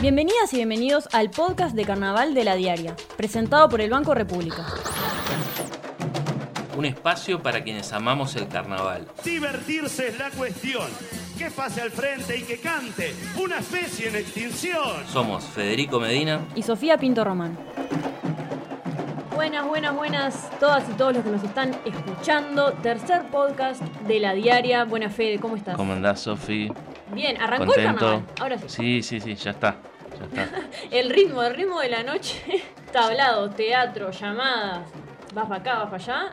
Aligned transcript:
Bienvenidas 0.00 0.50
y 0.54 0.56
bienvenidos 0.56 1.10
al 1.12 1.28
podcast 1.28 1.76
de 1.76 1.84
Carnaval 1.84 2.32
de 2.32 2.42
la 2.42 2.54
Diaria, 2.54 2.96
presentado 3.18 3.68
por 3.68 3.82
el 3.82 3.90
Banco 3.90 4.14
República. 4.14 4.64
Un 6.74 6.86
espacio 6.86 7.42
para 7.42 7.62
quienes 7.62 7.92
amamos 7.92 8.34
el 8.34 8.48
carnaval. 8.48 9.06
Divertirse 9.22 10.08
es 10.08 10.18
la 10.18 10.30
cuestión. 10.30 10.88
Que 11.36 11.50
pase 11.50 11.82
al 11.82 11.90
frente 11.90 12.38
y 12.38 12.42
que 12.44 12.58
cante. 12.58 13.14
Una 13.38 13.58
especie 13.58 14.08
en 14.08 14.16
extinción. 14.16 15.06
Somos 15.06 15.44
Federico 15.44 16.00
Medina 16.00 16.40
y 16.54 16.62
Sofía 16.62 16.96
Pinto 16.96 17.22
Román. 17.22 17.58
Buenas, 19.34 19.66
buenas, 19.66 19.94
buenas 19.94 20.50
todas 20.58 20.82
y 20.88 20.92
todos 20.94 21.12
los 21.16 21.24
que 21.24 21.30
nos 21.30 21.44
están 21.44 21.76
escuchando. 21.84 22.72
Tercer 22.72 23.24
podcast 23.30 23.82
de 23.82 24.18
la 24.18 24.32
diaria. 24.32 24.84
Buena 24.84 25.10
Fede, 25.10 25.38
¿cómo 25.38 25.56
estás? 25.56 25.76
¿Cómo 25.76 25.92
andás, 25.92 26.20
Sofi? 26.20 26.72
Bien, 27.12 27.38
arrancó 27.38 27.74
el 27.74 27.84
carnaval. 27.84 28.22
Ahora 28.40 28.56
sí. 28.58 28.68
Sí, 28.68 29.02
sí, 29.02 29.20
sí, 29.20 29.34
ya 29.34 29.50
está. 29.50 29.76
El 30.90 31.10
ritmo, 31.10 31.42
el 31.42 31.54
ritmo 31.54 31.80
de 31.80 31.88
la 31.88 32.02
noche. 32.02 32.62
Tablado, 32.92 33.50
teatro, 33.50 34.10
llamadas. 34.10 34.88
Vas 35.34 35.46
para 35.46 35.60
acá, 35.60 35.78
vas 35.84 35.90
para 35.90 35.96
allá. 35.96 36.32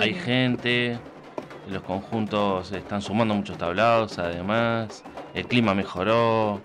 Hay 0.00 0.14
gente, 0.14 0.98
los 1.68 1.82
conjuntos 1.82 2.72
están 2.72 3.02
sumando 3.02 3.34
muchos 3.34 3.58
tablados, 3.58 4.18
además. 4.18 5.02
El 5.34 5.46
clima 5.46 5.74
mejoró. 5.74 6.60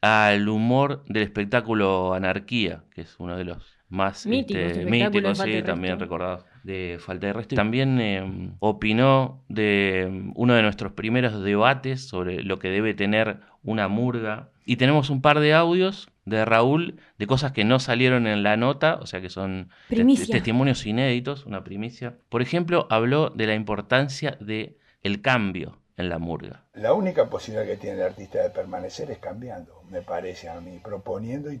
al 0.00 0.48
humor 0.48 1.04
del 1.08 1.22
espectáculo 1.22 2.14
Anarquía, 2.14 2.84
que 2.94 3.02
es 3.02 3.14
uno 3.18 3.36
de 3.36 3.44
los 3.44 3.74
más 3.88 4.26
míticos, 4.26 4.62
este, 4.62 5.34
sí, 5.34 5.62
también 5.62 6.00
recordados 6.00 6.44
de 6.62 6.98
Falta 6.98 7.28
de 7.28 7.32
Resto. 7.32 7.54
También 7.54 8.00
em, 8.00 8.54
opinó 8.58 9.44
de 9.48 10.02
em, 10.02 10.32
uno 10.34 10.54
de 10.54 10.62
nuestros 10.62 10.92
primeros 10.92 11.42
debates 11.42 12.08
sobre 12.08 12.42
lo 12.42 12.58
que 12.58 12.68
debe 12.68 12.94
tener 12.94 13.40
una 13.62 13.88
murga. 13.88 14.50
Y 14.64 14.76
tenemos 14.76 15.10
un 15.10 15.22
par 15.22 15.40
de 15.40 15.54
audios 15.54 16.08
de 16.24 16.44
Raúl 16.44 17.00
de 17.18 17.26
cosas 17.26 17.52
que 17.52 17.64
no 17.64 17.80
salieron 17.80 18.26
en 18.26 18.42
la 18.42 18.56
nota, 18.56 18.96
o 18.96 19.06
sea 19.06 19.20
que 19.20 19.30
son 19.30 19.70
testimonios 19.88 20.86
inéditos, 20.86 21.46
una 21.46 21.64
primicia. 21.64 22.16
Por 22.28 22.42
ejemplo, 22.42 22.86
habló 22.90 23.30
de 23.30 23.46
la 23.46 23.54
importancia 23.54 24.36
de 24.40 24.78
el 25.02 25.20
cambio 25.20 25.78
en 25.96 26.08
la 26.08 26.18
murga. 26.18 26.64
La 26.74 26.92
única 26.92 27.28
posibilidad 27.28 27.66
que 27.66 27.76
tiene 27.76 27.96
el 27.96 28.02
artista 28.02 28.42
de 28.42 28.50
permanecer 28.50 29.10
es 29.10 29.18
cambiando, 29.18 29.82
me 29.90 30.02
parece 30.02 30.48
a 30.48 30.60
mí, 30.60 30.80
proponiendo 30.82 31.52
y, 31.52 31.60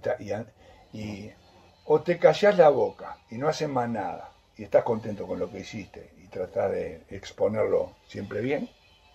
y 0.92 1.30
o 1.84 2.00
te 2.00 2.18
callas 2.18 2.56
la 2.56 2.70
boca 2.70 3.18
y 3.30 3.36
no 3.36 3.48
haces 3.48 3.68
más 3.68 3.88
nada 3.88 4.30
y 4.56 4.64
estás 4.64 4.84
contento 4.84 5.26
con 5.26 5.38
lo 5.38 5.50
que 5.50 5.60
hiciste 5.60 6.12
y 6.22 6.28
tratas 6.28 6.70
de 6.72 7.02
exponerlo 7.10 7.92
siempre 8.06 8.40
bien, 8.40 8.70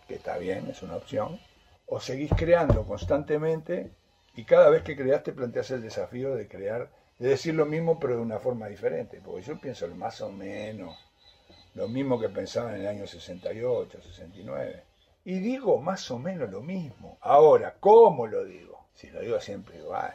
que 0.07 0.15
está 0.15 0.37
bien, 0.37 0.67
es 0.69 0.83
una 0.83 0.95
opción, 0.95 1.39
o 1.85 1.99
seguís 1.99 2.31
creando 2.35 2.85
constantemente 2.85 3.91
y 4.35 4.45
cada 4.45 4.69
vez 4.69 4.83
que 4.83 4.95
creaste 4.95 5.33
planteas 5.33 5.71
el 5.71 5.81
desafío 5.81 6.35
de 6.35 6.47
crear, 6.47 6.89
de 7.17 7.29
decir 7.29 7.53
lo 7.53 7.65
mismo 7.65 7.99
pero 7.99 8.15
de 8.15 8.21
una 8.21 8.39
forma 8.39 8.67
diferente, 8.67 9.21
porque 9.23 9.41
yo 9.41 9.59
pienso 9.59 9.87
más 9.89 10.21
o 10.21 10.31
menos 10.31 10.97
lo 11.75 11.87
mismo 11.87 12.19
que 12.19 12.29
pensaba 12.29 12.75
en 12.75 12.81
el 12.81 12.87
año 12.87 13.07
68, 13.07 14.01
69. 14.01 14.83
Y 15.25 15.39
digo 15.39 15.79
más 15.79 16.09
o 16.11 16.17
menos 16.17 16.49
lo 16.49 16.61
mismo. 16.61 17.17
Ahora, 17.21 17.75
¿cómo 17.79 18.27
lo 18.27 18.43
digo? 18.43 18.87
Si 18.93 19.09
lo 19.09 19.21
digo 19.21 19.39
siempre 19.39 19.77
igual. 19.77 20.13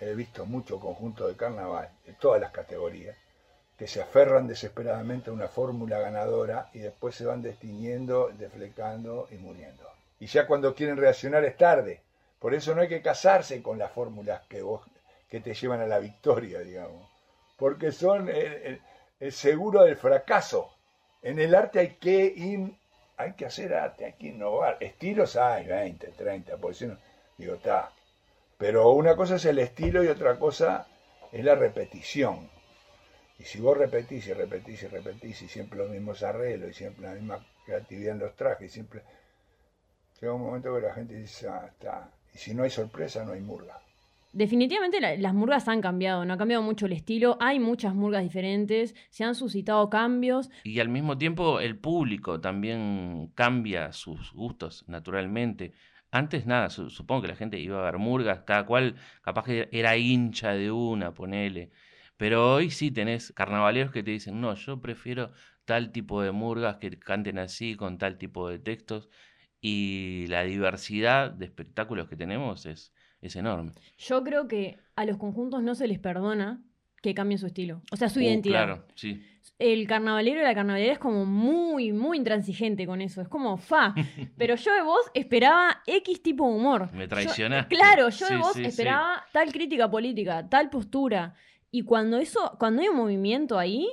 He 0.00 0.14
visto 0.14 0.46
mucho 0.46 0.78
conjunto 0.78 1.26
de 1.26 1.36
carnaval, 1.36 1.90
de 2.06 2.12
todas 2.14 2.40
las 2.40 2.52
categorías, 2.52 3.16
que 3.76 3.86
se 3.86 4.00
aferran 4.00 4.46
desesperadamente 4.46 5.30
a 5.30 5.32
una 5.32 5.48
fórmula 5.48 5.98
ganadora 5.98 6.70
y 6.72 6.80
después 6.80 7.14
se 7.14 7.26
van 7.26 7.42
destiniendo, 7.42 8.30
deflecando 8.36 9.28
y 9.30 9.36
muriendo. 9.36 9.84
Y 10.20 10.26
ya 10.26 10.46
cuando 10.46 10.74
quieren 10.74 10.96
reaccionar 10.96 11.44
es 11.44 11.56
tarde. 11.56 12.02
Por 12.38 12.54
eso 12.54 12.74
no 12.74 12.82
hay 12.82 12.88
que 12.88 13.02
casarse 13.02 13.62
con 13.62 13.78
las 13.78 13.92
fórmulas 13.92 14.42
que, 14.48 14.62
vos, 14.62 14.86
que 15.28 15.40
te 15.40 15.54
llevan 15.54 15.80
a 15.80 15.86
la 15.86 15.98
victoria, 15.98 16.60
digamos. 16.60 17.08
Porque 17.56 17.90
son 17.90 18.28
el, 18.28 18.80
seguro 19.32 19.82
del 19.82 19.96
fracaso. 19.96 20.72
En 21.22 21.40
el 21.40 21.54
arte 21.54 21.80
hay 21.80 21.88
que 21.94 22.76
hay 23.16 23.32
que 23.32 23.46
hacer 23.46 23.74
arte, 23.74 24.04
hay 24.04 24.12
que 24.12 24.28
innovar. 24.28 24.76
Estilos 24.78 25.34
hay, 25.34 25.66
20, 25.66 26.06
30, 26.12 26.56
por 26.56 26.70
eso 26.70 26.96
digo, 27.36 27.54
está. 27.54 27.90
Pero 28.56 28.90
una 28.90 29.16
cosa 29.16 29.36
es 29.36 29.44
el 29.44 29.58
estilo 29.58 30.04
y 30.04 30.08
otra 30.08 30.38
cosa 30.38 30.86
es 31.32 31.44
la 31.44 31.56
repetición. 31.56 32.48
Y 33.38 33.44
si 33.44 33.60
vos 33.60 33.76
repetís 33.76 34.26
y 34.28 34.32
repetís 34.32 34.82
y 34.82 34.86
repetís 34.86 35.42
y 35.42 35.48
siempre 35.48 35.78
los 35.78 35.90
mismos 35.90 36.22
arreglos 36.22 36.70
y 36.70 36.74
siempre 36.74 37.06
la 37.06 37.14
misma 37.14 37.44
creatividad 37.64 38.14
en 38.14 38.20
los 38.20 38.36
trajes, 38.36 38.72
siempre 38.72 39.02
llega 40.20 40.32
un 40.32 40.42
momento 40.42 40.74
que 40.74 40.80
la 40.80 40.94
gente 40.94 41.14
dice, 41.14 41.48
ah, 41.48 41.68
está, 41.68 42.10
y 42.38 42.40
si 42.40 42.54
no 42.54 42.62
hay 42.62 42.70
sorpresa, 42.70 43.24
no 43.24 43.32
hay 43.32 43.40
murga. 43.40 43.80
Definitivamente 44.32 45.00
las 45.18 45.34
murgas 45.34 45.66
han 45.68 45.80
cambiado, 45.80 46.24
no 46.24 46.34
ha 46.34 46.38
cambiado 46.38 46.62
mucho 46.62 46.86
el 46.86 46.92
estilo, 46.92 47.36
hay 47.40 47.58
muchas 47.58 47.94
murgas 47.94 48.22
diferentes, 48.22 48.94
se 49.10 49.24
han 49.24 49.34
suscitado 49.34 49.90
cambios. 49.90 50.50
Y 50.64 50.78
al 50.80 50.88
mismo 50.88 51.18
tiempo 51.18 51.60
el 51.60 51.78
público 51.78 52.40
también 52.40 53.32
cambia 53.34 53.92
sus 53.92 54.32
gustos 54.32 54.84
naturalmente. 54.86 55.72
Antes 56.10 56.46
nada, 56.46 56.70
supongo 56.70 57.22
que 57.22 57.28
la 57.28 57.36
gente 57.36 57.58
iba 57.58 57.80
a 57.80 57.90
ver 57.90 57.98
murgas, 57.98 58.42
cada 58.46 58.64
cual 58.64 58.94
capaz 59.22 59.44
que 59.44 59.68
era 59.72 59.96
hincha 59.96 60.52
de 60.52 60.70
una, 60.70 61.14
ponele. 61.14 61.70
Pero 62.16 62.54
hoy 62.54 62.70
sí 62.70 62.90
tenés 62.90 63.32
carnavaleros 63.32 63.92
que 63.92 64.02
te 64.02 64.12
dicen, 64.12 64.40
no, 64.40 64.54
yo 64.54 64.80
prefiero 64.80 65.32
tal 65.64 65.90
tipo 65.90 66.22
de 66.22 66.32
murgas 66.32 66.76
que 66.76 66.90
canten 66.98 67.38
así, 67.38 67.76
con 67.76 67.98
tal 67.98 68.18
tipo 68.18 68.48
de 68.48 68.58
textos 68.58 69.08
y 69.60 70.26
la 70.28 70.42
diversidad 70.44 71.30
de 71.30 71.46
espectáculos 71.46 72.08
que 72.08 72.16
tenemos 72.16 72.66
es, 72.66 72.92
es 73.20 73.36
enorme. 73.36 73.72
Yo 73.98 74.22
creo 74.22 74.48
que 74.48 74.78
a 74.96 75.04
los 75.04 75.16
conjuntos 75.16 75.62
no 75.62 75.74
se 75.74 75.88
les 75.88 75.98
perdona 75.98 76.62
que 77.02 77.14
cambien 77.14 77.38
su 77.38 77.46
estilo, 77.46 77.82
o 77.92 77.96
sea, 77.96 78.08
su 78.08 78.20
uh, 78.20 78.22
identidad. 78.22 78.64
Claro, 78.64 78.84
sí. 78.94 79.22
El 79.58 79.88
carnavalero 79.88 80.40
y 80.40 80.42
la 80.42 80.54
carnavalera 80.54 80.92
es 80.92 80.98
como 80.98 81.24
muy, 81.24 81.92
muy 81.92 82.16
intransigente 82.16 82.86
con 82.86 83.00
eso, 83.00 83.20
es 83.20 83.28
como 83.28 83.56
fa. 83.56 83.94
Pero 84.36 84.54
yo 84.54 84.72
de 84.72 84.82
vos 84.82 85.10
esperaba 85.14 85.82
X 85.86 86.22
tipo 86.22 86.48
de 86.48 86.54
humor. 86.54 86.92
Me 86.92 87.08
traicionaste. 87.08 87.74
claro, 87.74 88.08
yo 88.08 88.28
de 88.28 88.36
vos 88.36 88.56
esperaba 88.56 89.24
tal 89.32 89.52
crítica 89.52 89.90
política, 89.90 90.48
tal 90.48 90.70
postura. 90.70 91.34
Y 91.70 91.82
cuando 91.82 92.18
eso, 92.18 92.56
cuando 92.58 92.82
hay 92.82 92.88
un 92.88 92.96
movimiento 92.96 93.58
ahí, 93.58 93.88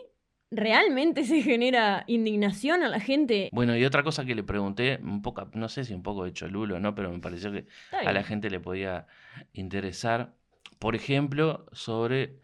¿realmente 0.55 1.23
se 1.23 1.41
genera 1.41 2.03
indignación 2.07 2.83
a 2.83 2.89
la 2.89 2.99
gente? 2.99 3.49
Bueno, 3.51 3.75
y 3.75 3.85
otra 3.85 4.03
cosa 4.03 4.25
que 4.25 4.35
le 4.35 4.43
pregunté, 4.43 4.99
un 5.01 5.21
poco, 5.21 5.49
no 5.53 5.69
sé 5.69 5.83
si 5.83 5.93
un 5.93 6.03
poco 6.03 6.25
de 6.25 6.33
cholulo, 6.33 6.79
¿no? 6.79 6.95
Pero 6.95 7.11
me 7.11 7.19
pareció 7.19 7.51
que 7.51 7.67
a 7.91 8.11
la 8.11 8.23
gente 8.23 8.49
le 8.49 8.59
podía 8.59 9.07
interesar, 9.53 10.33
por 10.79 10.95
ejemplo, 10.95 11.65
sobre 11.71 12.39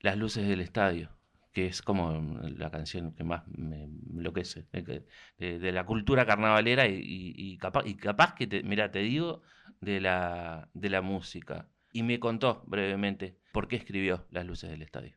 las 0.00 0.16
luces 0.16 0.46
del 0.48 0.60
estadio 0.60 1.10
que 1.58 1.66
es 1.66 1.82
como 1.82 2.38
la 2.56 2.70
canción 2.70 3.12
que 3.16 3.24
más 3.24 3.42
me 3.48 3.82
enloquece, 3.82 4.66
de, 4.70 5.72
la 5.72 5.84
cultura 5.84 6.24
carnavalera 6.24 6.86
y, 6.86 7.58
capaz, 7.58 7.84
y 7.84 7.96
capaz 7.96 8.36
que, 8.36 8.46
te, 8.46 8.62
mira, 8.62 8.92
te 8.92 9.00
digo, 9.00 9.42
de 9.80 10.00
la, 10.00 10.68
de 10.74 10.88
la 10.88 11.02
música. 11.02 11.66
Y 11.92 12.04
me 12.04 12.20
contó 12.20 12.62
brevemente 12.66 13.38
por 13.52 13.66
qué 13.66 13.74
escribió 13.74 14.24
Las 14.30 14.46
Luces 14.46 14.70
del 14.70 14.82
Estadio. 14.82 15.16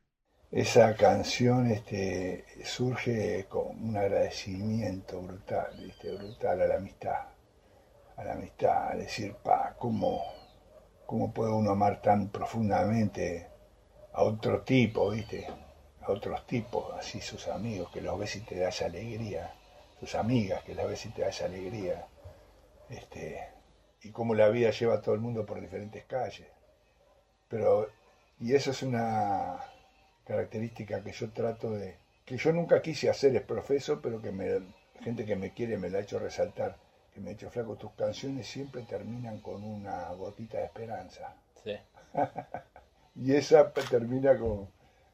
Esa 0.52 0.98
canción 0.98 1.72
este, 1.72 2.44
surge 2.66 3.46
con 3.48 3.82
un 3.82 3.96
agradecimiento 3.96 5.22
brutal, 5.22 5.74
¿viste? 5.80 6.14
brutal 6.14 6.62
a 6.62 6.68
la 6.68 6.76
amistad, 6.76 7.22
a 8.18 8.24
la 8.26 8.34
amistad, 8.34 8.92
a 8.92 8.96
decir, 8.98 9.34
pa, 9.36 9.78
¿cómo, 9.80 10.22
cómo 11.06 11.32
puede 11.32 11.54
uno 11.54 11.72
amar 11.72 12.02
tan 12.02 12.28
profundamente 12.28 13.48
a 14.12 14.24
otro 14.24 14.64
tipo, 14.64 15.12
¿viste? 15.12 15.48
a 16.02 16.12
otros 16.12 16.46
tipos, 16.46 16.94
así 16.98 17.22
sus 17.22 17.48
amigos, 17.48 17.90
que 17.90 18.02
los 18.02 18.20
ves 18.20 18.36
y 18.36 18.42
te 18.42 18.60
das 18.60 18.82
alegría, 18.82 19.54
sus 20.02 20.16
amigas, 20.16 20.64
que 20.64 20.76
las 20.76 20.86
ves 20.86 21.06
y 21.06 21.10
te 21.12 21.22
das 21.22 21.42
alegría, 21.44 22.06
este, 22.90 23.40
y 24.02 24.10
cómo 24.10 24.36
la 24.36 24.50
vida 24.50 24.72
lleva 24.72 24.96
a 24.96 25.02
todo 25.02 25.16
el 25.16 25.22
mundo 25.22 25.46
por 25.46 25.62
diferentes 25.62 26.04
calles. 26.04 26.50
Pero, 27.48 27.88
y 28.42 28.54
eso 28.54 28.72
es 28.72 28.84
una 28.84 29.71
característica 30.32 31.04
que 31.04 31.12
yo 31.12 31.30
trato 31.32 31.72
de, 31.72 31.96
que 32.26 32.38
yo 32.38 32.52
nunca 32.52 32.82
quise 32.82 33.10
hacer, 33.10 33.36
es 33.36 33.44
profeso, 33.44 34.02
pero 34.02 34.22
que 34.22 34.32
me, 34.32 34.60
gente 35.02 35.26
que 35.26 35.36
me 35.36 35.54
quiere 35.54 35.78
me 35.78 35.90
la 35.90 36.00
ha 36.00 36.02
hecho 36.02 36.20
resaltar, 36.20 36.78
que 37.14 37.22
me 37.22 37.30
ha 37.30 37.34
hecho 37.34 37.50
flaco, 37.50 37.76
tus 37.76 37.92
canciones 37.94 38.48
siempre 38.48 38.84
terminan 38.84 39.40
con 39.40 39.64
una 39.64 40.10
gotita 40.12 40.58
de 40.58 40.66
esperanza. 40.66 41.36
Sí. 41.64 41.76
y 43.16 43.34
esa 43.34 43.72
termina 43.72 44.38
con 44.38 44.68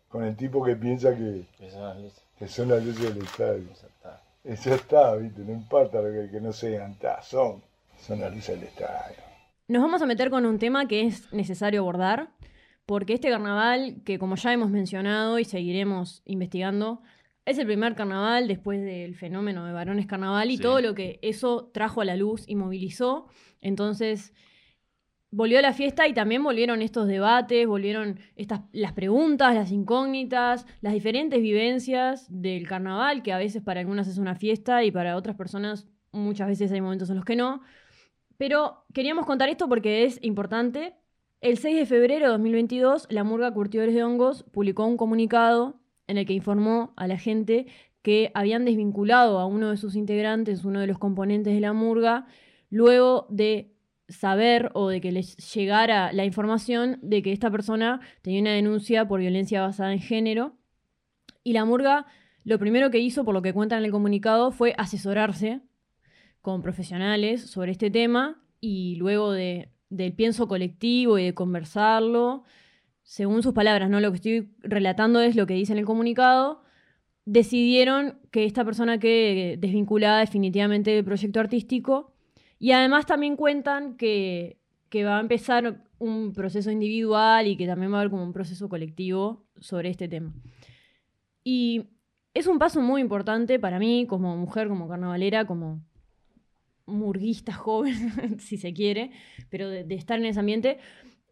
con 0.09 0.23
el 0.23 0.35
tipo 0.35 0.63
que 0.63 0.75
piensa 0.75 1.15
que, 1.15 1.45
son, 1.69 2.69
las 2.69 2.83
luces. 2.83 3.13
del 3.13 3.23
estadio. 3.23 3.67
Eso 4.43 4.73
está. 4.73 5.15
¿viste? 5.15 5.41
No 5.41 5.51
importa 5.51 6.01
lo 6.01 6.31
que, 6.31 6.39
no 6.39 6.53
sean, 6.53 6.97
son, 7.23 7.61
son 7.99 8.21
las 8.21 8.33
luces 8.33 8.59
del 8.59 8.69
estadio. 8.69 9.17
Nos 9.67 9.81
vamos 9.81 10.01
a 10.01 10.05
meter 10.05 10.29
con 10.29 10.45
un 10.45 10.59
tema 10.59 10.87
que 10.87 11.05
es 11.05 11.31
necesario 11.33 11.81
abordar, 11.81 12.29
porque 12.87 13.13
este 13.13 13.29
carnaval, 13.29 13.97
que 14.05 14.17
como 14.17 14.37
ya 14.37 14.53
hemos 14.53 14.71
mencionado 14.71 15.39
y 15.39 15.43
seguiremos 15.43 16.21
investigando, 16.23 17.01
es 17.45 17.57
el 17.57 17.65
primer 17.65 17.95
carnaval 17.95 18.47
después 18.47 18.81
del 18.81 19.13
fenómeno 19.13 19.65
de 19.65 19.73
varones 19.73 20.07
carnaval 20.07 20.51
y 20.51 20.57
todo 20.57 20.79
lo 20.79 20.95
que 20.95 21.19
eso 21.21 21.69
trajo 21.73 21.99
a 21.99 22.05
la 22.05 22.15
luz 22.15 22.45
y 22.47 22.55
movilizó. 22.55 23.27
Entonces, 23.59 24.33
volvió 25.31 25.61
la 25.61 25.73
fiesta 25.73 26.07
y 26.07 26.13
también 26.13 26.41
volvieron 26.41 26.81
estos 26.81 27.07
debates, 27.07 27.67
volvieron 27.67 28.21
estas, 28.37 28.61
las 28.71 28.93
preguntas, 28.93 29.53
las 29.53 29.71
incógnitas, 29.71 30.65
las 30.79 30.93
diferentes 30.93 31.41
vivencias 31.41 32.25
del 32.29 32.69
carnaval, 32.69 33.21
que 33.21 33.33
a 33.33 33.37
veces 33.37 33.61
para 33.61 33.81
algunas 33.81 34.07
es 34.07 34.17
una 34.17 34.35
fiesta 34.35 34.85
y 34.85 34.91
para 34.91 35.17
otras 35.17 35.35
personas 35.35 35.87
muchas 36.13 36.47
veces 36.47 36.71
hay 36.71 36.79
momentos 36.79 37.09
en 37.09 37.17
los 37.17 37.25
que 37.25 37.35
no. 37.35 37.61
Pero 38.37 38.85
queríamos 38.93 39.25
contar 39.25 39.49
esto 39.49 39.67
porque 39.67 40.05
es 40.05 40.19
importante. 40.23 40.95
El 41.39 41.59
6 41.59 41.75
de 41.77 41.85
febrero 41.85 42.25
de 42.25 42.31
2022, 42.31 43.05
la 43.11 43.23
Murga 43.23 43.53
Curtidores 43.53 43.93
de 43.93 44.03
Hongos 44.03 44.43
publicó 44.51 44.87
un 44.87 44.97
comunicado 44.97 45.79
en 46.07 46.17
el 46.17 46.25
que 46.25 46.33
informó 46.33 46.93
a 46.95 47.05
la 47.05 47.19
gente 47.19 47.67
que 48.01 48.31
habían 48.33 48.65
desvinculado 48.65 49.37
a 49.37 49.45
uno 49.45 49.69
de 49.69 49.77
sus 49.77 49.95
integrantes, 49.95 50.65
uno 50.65 50.79
de 50.79 50.87
los 50.87 50.97
componentes 50.97 51.53
de 51.53 51.61
la 51.61 51.73
Murga, 51.73 52.25
luego 52.71 53.27
de 53.29 53.75
saber 54.09 54.71
o 54.73 54.89
de 54.89 54.99
que 54.99 55.11
les 55.11 55.37
llegara 55.53 56.11
la 56.11 56.25
información 56.25 56.97
de 57.03 57.21
que 57.21 57.33
esta 57.33 57.51
persona 57.51 58.01
tenía 58.23 58.41
una 58.41 58.53
denuncia 58.53 59.07
por 59.07 59.19
violencia 59.19 59.61
basada 59.61 59.93
en 59.93 59.99
género. 59.99 60.57
Y 61.43 61.53
la 61.53 61.65
murga 61.65 62.07
lo 62.45 62.57
primero 62.57 62.89
que 62.89 62.99
hizo, 62.99 63.25
por 63.25 63.35
lo 63.35 63.43
que 63.43 63.53
cuentan 63.53 63.79
en 63.79 63.85
el 63.85 63.91
comunicado, 63.91 64.51
fue 64.51 64.73
asesorarse 64.77 65.61
con 66.41 66.63
profesionales 66.63 67.41
sobre 67.41 67.73
este 67.73 67.91
tema 67.91 68.41
y 68.59 68.95
luego 68.95 69.33
de, 69.33 69.69
del 69.89 70.13
pienso 70.13 70.47
colectivo 70.47 71.17
y 71.17 71.25
de 71.25 71.33
conversarlo, 71.33 72.43
según 73.03 73.41
sus 73.41 73.53
palabras, 73.53 73.89
no 73.89 74.01
lo 74.01 74.11
que 74.11 74.17
estoy 74.17 74.49
relatando 74.59 75.21
es 75.21 75.35
lo 75.35 75.47
que 75.47 75.53
dice 75.53 75.71
en 75.71 75.79
el 75.79 75.85
comunicado, 75.85 76.61
decidieron 77.23 78.19
que 78.31 78.45
esta 78.45 78.65
persona 78.65 78.99
quede 78.99 79.57
desvinculada 79.57 80.19
definitivamente 80.19 80.91
del 80.91 81.05
proyecto 81.05 81.39
artístico 81.39 82.13
y 82.59 82.71
además 82.71 83.05
también 83.05 83.35
cuentan 83.35 83.95
que, 83.95 84.59
va 85.05 85.17
a 85.17 85.21
empezar 85.21 85.85
un 85.99 86.33
proceso 86.33 86.71
individual 86.71 87.47
y 87.47 87.55
que 87.55 87.67
también 87.67 87.91
va 87.91 87.97
a 87.97 87.99
haber 87.99 88.11
como 88.11 88.23
un 88.23 88.33
proceso 88.33 88.67
colectivo 88.67 89.45
sobre 89.57 89.89
este 89.89 90.07
tema. 90.07 90.33
Y 91.43 91.89
es 92.33 92.47
un 92.47 92.59
paso 92.59 92.81
muy 92.81 93.01
importante 93.01 93.59
para 93.59 93.79
mí 93.79 94.05
como 94.07 94.35
mujer, 94.35 94.67
como 94.67 94.87
carnavalera, 94.87 95.45
como 95.45 95.81
murguista 96.87 97.53
joven, 97.53 98.39
si 98.39 98.57
se 98.57 98.73
quiere, 98.73 99.11
pero 99.49 99.69
de, 99.69 99.85
estar 99.93 100.17
en 100.17 100.25
ese 100.25 100.39
ambiente. 100.39 100.79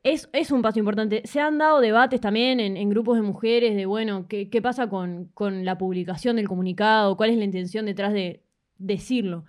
Es, 0.04 0.28
un 0.52 0.62
paso 0.62 0.78
importante. 0.78 1.24
Se 1.26 1.40
han 1.40 1.58
dado 1.58 1.80
debates 1.80 2.22
también 2.22 2.60
en, 2.60 2.90
grupos 2.92 3.18
de 3.18 3.24
mujeres 3.24 3.76
de, 3.76 3.88
bueno, 3.88 4.28
¿qué, 4.28 4.52
qué 4.52 4.62
pasa 4.62 4.88
con, 4.88 5.32
con, 5.34 5.66
la 5.66 5.80
publicación 5.80 6.36
del 6.36 6.48
comunicado? 6.48 7.18
¿Cuál 7.18 7.32
es 7.32 7.38
la 7.38 7.44
intención 7.44 7.88
detrás 7.88 8.14
de 8.14 8.44
decirlo? 8.78 9.46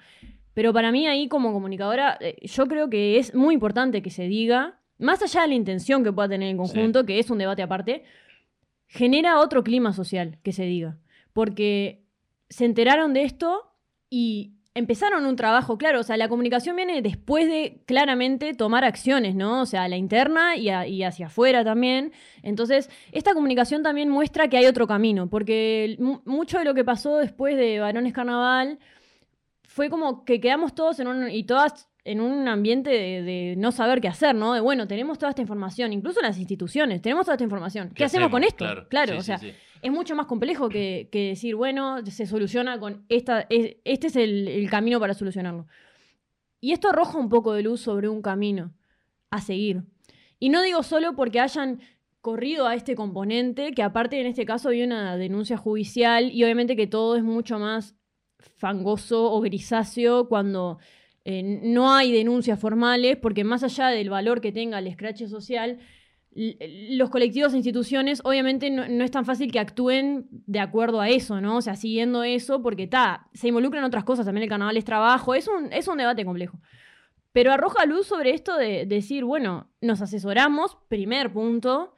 Pero 0.54 0.72
para 0.72 0.90
mí 0.90 1.06
ahí 1.06 1.28
como 1.28 1.52
comunicadora, 1.52 2.16
eh, 2.18 2.36
yo 2.46 2.66
creo 2.66 2.88
que 2.88 3.18
es 3.18 3.34
muy 3.34 3.52
importante 3.52 4.00
que 4.00 4.08
se 4.08 4.26
diga, 4.26 4.80
más 4.96 5.20
allá 5.20 5.42
de 5.42 5.48
la 5.48 5.54
intención 5.54 6.02
que 6.02 6.10
pueda 6.14 6.30
tener 6.30 6.48
el 6.48 6.56
conjunto, 6.56 7.04
que 7.04 7.18
es 7.18 7.28
un 7.28 7.36
debate 7.36 7.62
aparte, 7.62 8.04
genera 8.86 9.38
otro 9.40 9.62
clima 9.62 9.92
social 9.92 10.38
que 10.42 10.52
se 10.52 10.64
diga. 10.64 10.96
Porque 11.34 12.06
se 12.48 12.64
enteraron 12.64 13.12
de 13.12 13.24
esto 13.24 13.74
y 14.08 14.55
empezaron 14.76 15.26
un 15.26 15.36
trabajo, 15.36 15.78
claro, 15.78 16.00
o 16.00 16.02
sea, 16.02 16.16
la 16.16 16.28
comunicación 16.28 16.76
viene 16.76 17.02
después 17.02 17.48
de 17.48 17.82
claramente 17.86 18.54
tomar 18.54 18.84
acciones, 18.84 19.34
¿no? 19.34 19.62
O 19.62 19.66
sea, 19.66 19.88
la 19.88 19.96
interna 19.96 20.56
y, 20.56 20.70
y, 20.70 21.02
hacia 21.02 21.26
afuera 21.26 21.64
también. 21.64 22.12
Entonces, 22.42 22.90
esta 23.12 23.34
comunicación 23.34 23.82
también 23.82 24.08
muestra 24.08 24.48
que 24.48 24.58
hay 24.58 24.66
otro 24.66 24.86
camino, 24.86 25.28
porque 25.28 25.96
mucho 26.24 26.58
de 26.58 26.64
lo 26.64 26.74
que 26.74 26.84
pasó 26.84 27.16
después 27.16 27.56
de 27.56 27.80
Varones 27.80 28.12
Carnaval 28.12 28.78
fue 29.62 29.90
como 29.90 30.24
que 30.24 30.40
quedamos 30.40 30.74
todos 30.74 31.00
en 31.00 31.08
un, 31.08 31.30
y 31.30 31.44
todas 31.44 31.88
en 32.04 32.20
un 32.20 32.46
ambiente 32.46 32.90
de, 32.90 33.54
no 33.58 33.72
saber 33.72 34.00
qué 34.00 34.08
hacer, 34.08 34.34
¿no? 34.34 34.54
De 34.54 34.60
bueno, 34.60 34.86
tenemos 34.86 35.18
toda 35.18 35.30
esta 35.30 35.42
información, 35.42 35.92
incluso 35.92 36.20
las 36.20 36.38
instituciones, 36.38 37.02
tenemos 37.02 37.26
toda 37.26 37.34
esta 37.34 37.44
información. 37.44 37.90
¿Qué, 37.94 38.04
hacemos, 38.04 38.30
con 38.30 38.44
esto? 38.44 38.64
Claro, 38.88 39.18
o 39.18 39.22
sea, 39.22 39.40
es 39.82 39.92
mucho 39.92 40.14
más 40.14 40.26
complejo 40.26 40.68
que, 40.68 41.08
decir, 41.12 41.54
bueno, 41.54 42.04
se 42.06 42.26
soluciona 42.26 42.78
con 42.78 43.04
esta, 43.08 43.46
este 43.50 44.06
es 44.06 44.16
el, 44.16 44.48
el 44.48 44.70
camino 44.70 45.00
para 45.00 45.14
solucionarlo. 45.14 45.66
Y 46.60 46.72
esto 46.72 46.88
arroja 46.88 47.18
un 47.18 47.28
poco 47.28 47.52
de 47.52 47.62
luz 47.62 47.80
sobre 47.80 48.08
un 48.08 48.22
camino 48.22 48.72
a 49.30 49.40
seguir. 49.40 49.84
Y 50.38 50.48
no 50.48 50.62
digo 50.62 50.82
solo 50.82 51.14
porque 51.14 51.40
hayan 51.40 51.80
corrido 52.20 52.66
a 52.66 52.74
este 52.74 52.96
componente, 52.96 53.72
que 53.72 53.82
aparte 53.82 54.20
en 54.20 54.26
este 54.26 54.44
caso 54.44 54.68
había 54.68 54.84
una 54.84 55.16
denuncia 55.16 55.56
judicial 55.56 56.32
y 56.32 56.42
obviamente 56.42 56.74
que 56.74 56.88
todo 56.88 57.16
es 57.16 57.22
mucho 57.22 57.58
más 57.58 57.94
fangoso 58.56 59.32
o 59.32 59.40
grisáceo 59.40 60.28
cuando 60.28 60.78
eh, 61.24 61.42
no 61.62 61.92
hay 61.92 62.12
denuncias 62.12 62.58
formales, 62.58 63.16
porque 63.16 63.44
más 63.44 63.62
allá 63.62 63.88
del 63.88 64.10
valor 64.10 64.40
que 64.40 64.52
tenga 64.52 64.78
el 64.78 64.86
escrache 64.86 65.28
social, 65.28 65.78
los 66.36 67.10
colectivos 67.10 67.52
e 67.54 67.56
instituciones 67.56 68.20
obviamente 68.24 68.70
no, 68.70 68.84
es 69.04 69.10
tan 69.10 69.24
fácil 69.24 69.50
que 69.50 69.58
actúen 69.58 70.26
de 70.30 70.60
acuerdo 70.60 71.00
a 71.00 71.08
eso, 71.08 71.40
¿no? 71.40 71.56
O 71.56 71.62
sea, 71.62 71.76
siguiendo 71.76 72.22
eso, 72.24 72.62
porque 72.62 72.84
está, 72.84 73.28
se 73.32 73.48
involucran 73.48 73.84
otras 73.84 74.04
cosas, 74.04 74.26
también 74.26 74.44
el 74.44 74.48
carnaval 74.48 74.76
es 74.76 74.84
trabajo, 74.84 75.34
es 75.34 75.48
un, 75.48 75.72
es 75.72 75.88
un 75.88 75.98
debate 75.98 76.24
complejo. 76.24 76.60
Pero 77.32 77.52
arroja 77.52 77.86
luz 77.86 78.06
sobre 78.06 78.30
esto 78.30 78.56
de 78.56 78.86
decir, 78.86 79.24
bueno, 79.24 79.70
nos 79.80 80.00
asesoramos, 80.02 80.76
primer 80.88 81.32
punto, 81.32 81.94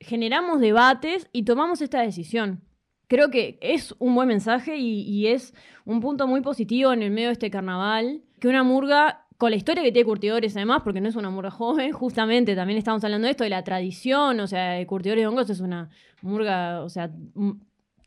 generamos 0.00 0.60
debates 0.60 1.28
y 1.32 1.44
tomamos 1.44 1.80
esta 1.82 2.00
decisión 2.00 2.68
creo 3.08 3.30
que 3.30 3.58
es 3.60 3.94
un 3.98 4.14
buen 4.14 4.28
mensaje 4.28 4.76
y, 4.76 5.26
es 5.26 5.54
un 5.84 6.00
punto 6.00 6.28
muy 6.28 6.42
positivo 6.42 6.92
en 6.92 7.02
el 7.02 7.10
medio 7.10 7.28
de 7.28 7.32
este 7.32 7.50
carnaval, 7.50 8.22
que 8.38 8.48
una 8.48 8.62
murga 8.62 9.26
con 9.38 9.52
la 9.52 9.56
historia 9.56 9.84
que 9.84 9.92
tiene 9.92 10.04
Curtidores 10.04 10.56
además, 10.56 10.82
porque 10.82 11.00
no 11.00 11.08
es 11.08 11.14
una 11.14 11.30
murga 11.30 11.52
joven, 11.52 11.92
justamente 11.92 12.56
también 12.56 12.76
estamos 12.76 13.02
hablando 13.04 13.26
de 13.26 13.30
esto, 13.30 13.44
de 13.44 13.50
la 13.50 13.62
tradición, 13.62 14.40
o 14.40 14.46
sea, 14.48 14.84
Curtidores 14.86 15.22
de 15.22 15.28
Hongos 15.28 15.48
es 15.48 15.60
una 15.60 15.90
murga, 16.22 16.82
o 16.82 16.88
sea, 16.88 17.10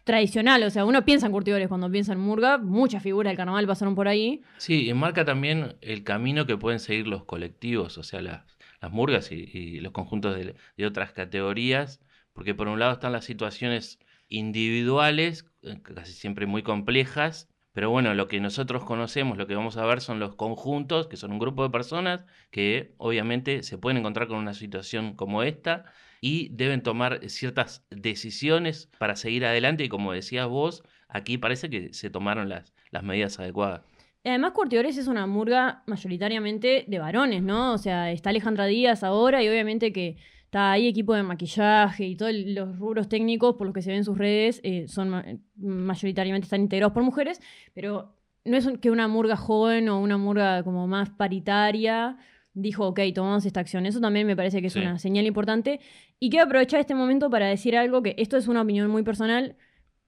tradicional, 0.03 0.61
o 0.63 0.69
sea, 0.69 0.83
uno 0.83 1.05
piensa 1.05 1.27
en 1.27 1.31
Curtidores 1.31 1.69
cuando 1.69 1.89
piensa 1.89 2.11
en 2.11 2.19
murga, 2.19 2.57
muchas 2.57 3.01
figuras 3.01 3.31
del 3.31 3.38
carnaval 3.38 3.65
pasaron 3.65 3.95
por 3.95 4.09
ahí. 4.09 4.41
Sí, 4.57 4.89
y 4.89 4.93
marca 4.93 5.23
también 5.23 5.77
el 5.79 6.03
camino 6.03 6.45
que 6.45 6.57
pueden 6.57 6.81
seguir 6.81 7.07
los 7.07 7.23
colectivos, 7.23 7.97
o 7.97 8.03
sea, 8.03 8.21
las, 8.21 8.43
murgas 8.91 9.31
y, 9.31 9.79
los 9.79 9.93
conjuntos 9.93 10.35
de, 10.35 10.55
de 10.75 10.85
otras 10.85 11.13
categorías, 11.13 12.01
porque 12.33 12.53
por 12.53 12.67
un 12.67 12.79
lado 12.79 12.91
están 12.91 13.13
las 13.13 13.23
situaciones 13.23 14.00
individuales, 14.27 15.45
eh, 15.61 15.79
casi 15.81 16.11
siempre 16.11 16.45
muy 16.45 16.61
complejas, 16.61 17.47
pero 17.73 17.89
bueno, 17.89 18.13
lo 18.13 18.27
que 18.27 18.39
nosotros 18.39 18.83
conocemos, 18.83 19.37
lo 19.37 19.47
que 19.47 19.55
vamos 19.55 19.77
a 19.77 19.85
ver 19.85 20.01
son 20.01 20.19
los 20.19 20.35
conjuntos, 20.35 21.07
que 21.07 21.17
son 21.17 21.31
un 21.31 21.39
grupo 21.39 21.63
de 21.63 21.69
personas 21.69 22.25
que 22.49 22.93
obviamente 22.97 23.63
se 23.63 23.77
pueden 23.77 23.97
encontrar 23.97 24.27
con 24.27 24.37
una 24.37 24.53
situación 24.53 25.15
como 25.15 25.43
esta 25.43 25.85
y 26.19 26.49
deben 26.49 26.83
tomar 26.83 27.29
ciertas 27.29 27.85
decisiones 27.89 28.89
para 28.99 29.15
seguir 29.15 29.45
adelante 29.45 29.83
y 29.85 29.89
como 29.89 30.11
decías 30.11 30.47
vos, 30.47 30.83
aquí 31.07 31.37
parece 31.37 31.69
que 31.69 31.93
se 31.93 32.09
tomaron 32.09 32.49
las, 32.49 32.73
las 32.91 33.03
medidas 33.03 33.39
adecuadas. 33.39 33.81
Además, 34.23 34.51
Curtiores 34.51 34.97
es 34.97 35.07
una 35.07 35.25
murga 35.25 35.81
mayoritariamente 35.87 36.85
de 36.87 36.99
varones, 36.99 37.41
¿no? 37.41 37.73
O 37.73 37.77
sea, 37.79 38.11
está 38.11 38.29
Alejandra 38.29 38.67
Díaz 38.67 39.03
ahora 39.03 39.41
y 39.41 39.49
obviamente 39.49 39.91
que 39.91 40.17
está 40.51 40.74
ahí 40.74 40.86
equipo 40.89 41.13
de 41.13 41.24
maquillaje 41.24 42.05
y 42.05 42.17
todos 42.17 42.34
los 42.36 42.77
rubros 42.77 43.08
técnicos 43.08 43.55
por 43.55 43.67
los 43.67 43.74
que 43.74 43.81
se 43.81 43.89
ven 43.89 44.00
en 44.00 44.03
sus 44.03 44.17
redes 44.17 44.60
eh, 44.63 44.86
son 44.89 45.41
mayoritariamente 45.55 46.43
están 46.43 46.60
integrados 46.60 46.93
por 46.93 47.03
mujeres, 47.03 47.39
pero 47.74 48.13
no 48.43 48.58
es 48.58 48.67
que 48.81 48.91
una 48.91 49.08
murga 49.08 49.38
joven 49.38 49.88
o 49.88 50.01
una 50.01 50.17
murga 50.17 50.62
como 50.63 50.88
más 50.88 51.10
paritaria 51.10 52.17
dijo, 52.53 52.86
ok, 52.86 53.00
tomamos 53.15 53.46
esta 53.46 53.62
acción. 53.62 53.86
Eso 53.86 54.01
también 54.01 54.27
me 54.27 54.36
parece 54.36 54.60
que 54.60 54.67
es 54.67 54.75
una 54.75 55.00
señal 55.00 55.25
importante. 55.25 55.79
Y 56.20 56.29
quiero 56.29 56.48
aprovechar 56.48 56.81
este 56.81 56.96
momento 56.96 57.29
para 57.29 57.48
decir 57.48 57.77
algo 57.77 58.03
que 58.03 58.15
esto 58.17 58.36
es 58.36 58.50
una 58.50 58.63
opinión 58.63 58.89
muy 58.91 59.03
personal, 59.03 59.55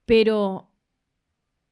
pero 0.04 0.68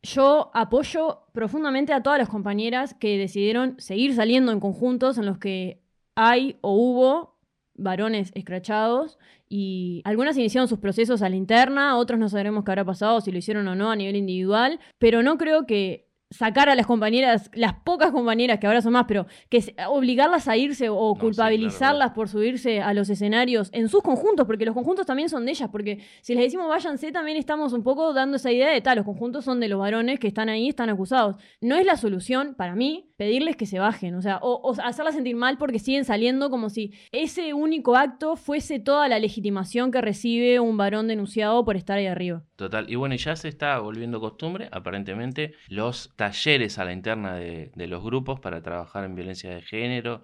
yo 0.02 0.50
apoyo 0.54 1.26
profundamente 1.34 1.92
a 1.92 2.02
todas 2.02 2.18
las 2.18 2.30
compañeras 2.30 2.94
que 2.94 3.18
decidieron 3.18 3.78
seguir 3.78 4.14
saliendo 4.14 4.50
en 4.50 4.60
conjuntos 4.60 5.18
en 5.18 5.26
los 5.26 5.36
que 5.36 5.82
hay 6.14 6.56
o 6.62 6.72
hubo 6.72 7.31
varones 7.74 8.30
escrachados 8.34 9.18
y 9.48 10.02
algunas 10.04 10.36
iniciaron 10.36 10.68
sus 10.68 10.78
procesos 10.78 11.22
a 11.22 11.28
la 11.28 11.36
interna, 11.36 11.96
otros 11.96 12.18
no 12.18 12.28
sabremos 12.28 12.64
qué 12.64 12.70
habrá 12.70 12.84
pasado, 12.84 13.20
si 13.20 13.32
lo 13.32 13.38
hicieron 13.38 13.66
o 13.68 13.74
no 13.74 13.90
a 13.90 13.96
nivel 13.96 14.16
individual, 14.16 14.80
pero 14.98 15.22
no 15.22 15.38
creo 15.38 15.66
que 15.66 16.12
sacar 16.32 16.68
a 16.68 16.74
las 16.74 16.86
compañeras, 16.86 17.50
las 17.54 17.74
pocas 17.74 18.10
compañeras 18.10 18.58
que 18.58 18.66
ahora 18.66 18.80
son 18.80 18.94
más, 18.94 19.04
pero 19.06 19.26
que 19.48 19.74
obligarlas 19.88 20.48
a 20.48 20.56
irse 20.56 20.88
o 20.88 21.14
culpabilizarlas 21.14 22.12
por 22.12 22.28
subirse 22.28 22.80
a 22.80 22.94
los 22.94 23.10
escenarios 23.10 23.68
en 23.72 23.88
sus 23.88 24.02
conjuntos, 24.02 24.46
porque 24.46 24.64
los 24.64 24.74
conjuntos 24.74 25.06
también 25.06 25.28
son 25.28 25.44
de 25.44 25.52
ellas, 25.52 25.68
porque 25.70 26.00
si 26.22 26.34
les 26.34 26.44
decimos 26.44 26.68
váyanse, 26.68 27.12
también 27.12 27.36
estamos 27.36 27.72
un 27.72 27.82
poco 27.82 28.12
dando 28.14 28.36
esa 28.36 28.50
idea 28.50 28.70
de 28.70 28.80
tal, 28.80 28.96
los 28.96 29.04
conjuntos 29.04 29.44
son 29.44 29.60
de 29.60 29.68
los 29.68 29.78
varones 29.78 30.18
que 30.18 30.28
están 30.28 30.48
ahí, 30.48 30.68
están 30.68 30.88
acusados. 30.88 31.36
No 31.60 31.76
es 31.76 31.84
la 31.84 31.96
solución, 31.96 32.54
para 32.54 32.74
mí, 32.74 33.11
pedirles 33.22 33.54
que 33.54 33.66
se 33.66 33.78
bajen, 33.78 34.16
o 34.16 34.22
sea, 34.22 34.38
o, 34.42 34.60
o 34.68 34.74
hacerlas 34.82 35.14
sentir 35.14 35.36
mal 35.36 35.56
porque 35.56 35.78
siguen 35.78 36.04
saliendo 36.04 36.50
como 36.50 36.70
si 36.70 36.92
ese 37.12 37.54
único 37.54 37.94
acto 37.94 38.34
fuese 38.34 38.80
toda 38.80 39.06
la 39.06 39.20
legitimación 39.20 39.92
que 39.92 40.00
recibe 40.00 40.58
un 40.58 40.76
varón 40.76 41.06
denunciado 41.06 41.64
por 41.64 41.76
estar 41.76 41.98
ahí 41.98 42.06
arriba. 42.06 42.42
Total, 42.56 42.90
y 42.90 42.96
bueno, 42.96 43.14
ya 43.14 43.36
se 43.36 43.46
está 43.48 43.78
volviendo 43.78 44.18
costumbre, 44.18 44.68
aparentemente, 44.72 45.54
los 45.68 46.12
talleres 46.16 46.80
a 46.80 46.84
la 46.84 46.92
interna 46.92 47.36
de, 47.36 47.70
los 47.76 48.02
grupos 48.02 48.40
para 48.40 48.60
trabajar 48.60 49.04
en 49.04 49.14
violencia 49.14 49.54
de 49.54 49.62
género 49.62 50.22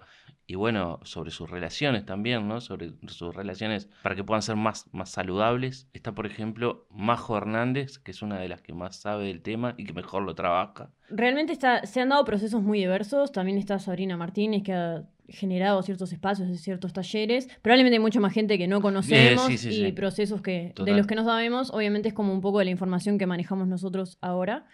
y 0.49 0.55
bueno, 0.55 0.99
sobre 1.03 1.29
sus 1.29 1.47
relaciones 1.47 2.07
también, 2.07 2.47
¿no? 2.47 2.59
Sobre 2.59 2.93
sus 3.05 3.35
relaciones 3.35 3.87
para 4.01 4.15
que 4.15 4.23
puedan 4.23 4.41
ser 4.41 4.55
más, 4.55 4.87
más 4.91 5.11
saludables. 5.11 5.87
Está, 5.93 6.15
por 6.15 6.25
ejemplo, 6.25 6.87
Majo 6.89 7.37
Hernández, 7.37 7.99
que 7.99 8.09
es 8.09 8.23
una 8.23 8.39
de 8.39 8.49
las 8.49 8.63
que 8.63 8.73
más 8.73 8.95
sabe 8.95 9.27
del 9.27 9.43
tema 9.43 9.75
y 9.77 9.85
que 9.85 9.93
mejor 9.93 10.23
lo 10.23 10.33
trabaja. 10.33 10.89
Realmente 11.11 11.53
está, 11.53 11.85
se 11.85 12.01
han 12.01 12.09
dado 12.09 12.25
procesos 12.25 12.63
muy 12.63 12.79
diversos. 12.79 13.31
También 13.31 13.59
está 13.59 13.77
Sabrina 13.77 14.17
Martínez, 14.17 14.63
que 14.63 14.73
ha 14.73 15.03
generado 15.27 15.83
ciertos 15.83 16.11
espacios, 16.13 16.59
ciertos 16.59 16.93
talleres. 16.93 17.47
Probablemente 17.61 17.97
hay 17.97 18.01
mucha 18.01 18.19
más 18.19 18.33
gente 18.33 18.57
que 18.57 18.67
no 18.67 18.81
conocemos 18.81 19.51
eh, 19.51 19.71
y 19.71 19.91
procesos 19.91 20.41
que 20.41 20.73
de 20.83 20.93
los 20.93 21.05
que 21.05 21.13
no 21.13 21.25
sabemos. 21.25 21.69
Obviamente 21.71 22.07
es 22.07 22.15
como 22.15 22.33
un 22.33 22.41
poco 22.41 22.57
de 22.57 22.65
la 22.65 22.71
información 22.71 23.19
que 23.19 23.27
manejamos 23.27 23.67
nosotros 23.67 24.17
ahora. 24.19 24.65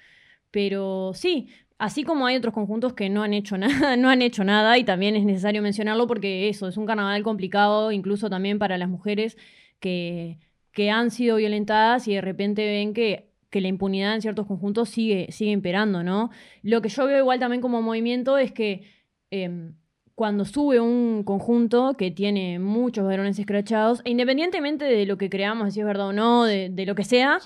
Pero 0.52 1.12
sí, 1.14 1.50
así 1.78 2.04
como 2.04 2.26
hay 2.26 2.36
otros 2.36 2.54
conjuntos 2.54 2.94
que 2.94 3.10
no 3.10 3.24
han 3.24 3.34
hecho 3.34 3.58
nada, 3.58 3.98
no 3.98 4.10
han 4.10 4.22
hecho 4.22 4.44
nada 4.44 4.78
y 4.78 4.84
también 4.84 5.16
es 5.16 5.26
necesario 5.26 5.62
mencionarlo 5.62 6.08
porque 6.08 6.50
eso 6.50 6.68
es 6.68 6.78
un 6.78 6.86
carnaval 6.86 7.24
complicado, 7.24 7.92
incluso 7.92 8.30
también 8.30 8.60
para 8.60 8.78
las 8.78 8.90
mujeres 8.90 9.38
que, 9.80 10.40
que 10.72 10.90
han 10.92 11.12
sido 11.12 11.38
violentadas 11.38 12.08
y 12.08 12.16
de 12.16 12.22
repente 12.22 12.66
ven 12.66 12.94
que 12.94 13.36
que 13.56 13.62
la 13.62 13.70
impunidad 13.70 14.16
en 14.16 14.22
ciertos 14.22 14.48
conjuntos 14.48 14.90
sigue, 14.90 15.32
sigue 15.32 15.52
imperando, 15.52 16.04
¿no? 16.04 16.30
Lo 16.62 16.82
que 16.82 16.90
yo 16.90 17.06
veo 17.06 17.20
igual 17.20 17.40
también 17.40 17.62
como 17.62 17.82
movimiento 17.82 18.38
es 18.38 18.52
que 18.52 18.84
em, 19.32 19.76
cuando 20.14 20.44
sube 20.44 20.82
un 20.82 21.24
conjunto 21.24 21.96
que 21.98 22.12
tiene 22.12 22.60
muchos 22.60 23.06
varones 23.06 23.40
escrachados, 23.40 24.02
e 24.04 24.10
independientemente 24.10 24.84
de 24.84 25.06
lo 25.06 25.18
que 25.18 25.30
creamos, 25.30 25.74
si 25.74 25.80
es 25.80 25.86
verdad 25.86 26.08
o 26.08 26.12
no, 26.12 26.44
de, 26.44 26.86
lo 26.86 26.96
que 26.96 27.06
sea, 27.06 27.40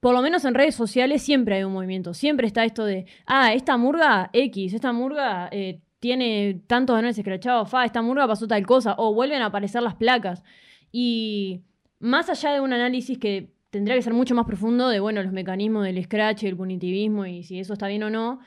por 0.00 0.14
lo 0.14 0.22
menos 0.22 0.44
en 0.44 0.54
redes 0.54 0.74
sociales 0.74 1.22
siempre 1.22 1.56
hay 1.56 1.64
un 1.64 1.72
movimiento. 1.72 2.14
Siempre 2.14 2.46
está 2.46 2.64
esto 2.64 2.84
de, 2.84 3.06
ah, 3.26 3.52
esta 3.52 3.76
murga 3.76 4.30
X, 4.32 4.72
esta 4.72 4.92
murga 4.92 5.48
eh, 5.52 5.80
tiene 6.00 6.62
tantos 6.66 6.94
varones 6.94 7.18
escrachados, 7.18 7.68
fa, 7.68 7.84
esta 7.84 8.00
murga 8.00 8.26
pasó 8.26 8.48
tal 8.48 8.66
cosa, 8.66 8.94
o 8.96 9.12
vuelven 9.12 9.42
a 9.42 9.46
aparecer 9.46 9.82
las 9.82 9.94
placas. 9.94 10.42
Y 10.90 11.62
más 11.98 12.30
allá 12.30 12.52
de 12.52 12.60
un 12.60 12.72
análisis 12.72 13.18
que 13.18 13.52
tendría 13.68 13.94
que 13.94 14.02
ser 14.02 14.14
mucho 14.14 14.34
más 14.34 14.46
profundo 14.46 14.88
de, 14.88 15.00
bueno, 15.00 15.22
los 15.22 15.32
mecanismos 15.32 15.84
del 15.84 16.02
scratch, 16.02 16.44
el 16.44 16.56
punitivismo 16.56 17.26
y 17.26 17.42
si 17.44 17.60
eso 17.60 17.74
está 17.74 17.86
bien 17.86 18.02
o 18.02 18.10
no, 18.10 18.40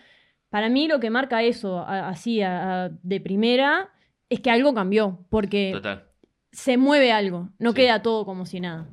para 0.50 0.69
mí 0.69 0.88
lo 0.88 1.00
que 1.00 1.10
marca 1.10 1.41
eso, 1.41 1.79
así, 1.88 2.41
de 2.41 3.22
primera, 3.22 3.89
es 4.29 4.39
que 4.39 4.51
algo 4.51 4.74
cambió, 4.74 5.25
porque 5.29 5.79
se 6.51 6.77
mueve 6.77 7.12
algo, 7.12 7.50
no 7.57 7.74
queda 7.74 8.01
todo 8.01 8.25
como 8.25 8.45
si 8.45 8.60
nada. 8.60 8.88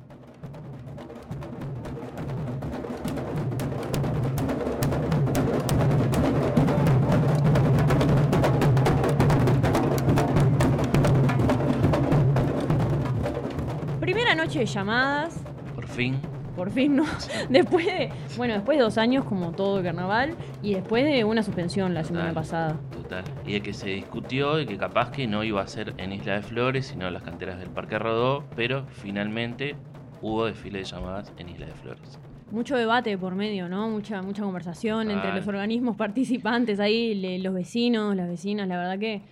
Noche 14.51 14.59
de 14.59 14.65
llamadas. 14.65 15.41
Por 15.73 15.87
fin 15.87 16.19
por 16.57 16.69
fin, 16.69 16.97
¿no? 16.97 17.05
Después 17.49 17.85
de, 17.85 18.11
bueno, 18.35 18.53
después 18.53 18.77
de 18.77 18.83
dos 18.83 18.97
años 18.97 19.23
como 19.23 19.53
todo 19.53 19.77
el 19.77 19.85
carnaval 19.85 20.35
y 20.61 20.73
después 20.73 21.05
de 21.05 21.23
una 21.23 21.41
suspensión 21.43 21.93
la 21.93 22.03
semana 22.03 22.33
pasada. 22.33 22.77
Total. 22.91 23.23
Y 23.45 23.53
de 23.53 23.61
que 23.61 23.71
se 23.71 23.89
discutió 23.89 24.59
y 24.59 24.65
que 24.65 24.77
capaz 24.77 25.11
que 25.11 25.25
no 25.27 25.45
iba 25.45 25.61
a 25.61 25.67
ser 25.67 25.93
en 25.97 26.11
Isla 26.11 26.33
de 26.33 26.41
Flores, 26.41 26.87
sino 26.87 27.07
en 27.07 27.13
las 27.13 27.23
canteras 27.23 27.57
del 27.57 27.69
Parque 27.69 27.97
Rodó, 27.97 28.43
pero 28.55 28.85
finalmente 28.89 29.77
hubo 30.21 30.45
desfile 30.45 30.79
de 30.79 30.85
llamadas 30.85 31.33
en 31.37 31.49
Isla 31.49 31.67
de 31.67 31.73
Flores. 31.73 32.19
Mucho 32.51 32.75
debate 32.75 33.17
por 33.17 33.33
medio, 33.33 33.69
¿no? 33.69 33.89
Mucha, 33.89 34.21
mucha 34.21 34.43
conversación 34.43 35.09
entre 35.09 35.33
los 35.33 35.47
organismos 35.47 35.95
participantes 35.95 36.81
ahí, 36.81 37.39
los 37.39 37.53
vecinos, 37.53 38.13
las 38.13 38.27
vecinas, 38.27 38.67
la 38.67 38.77
verdad 38.77 38.99
que 38.99 39.23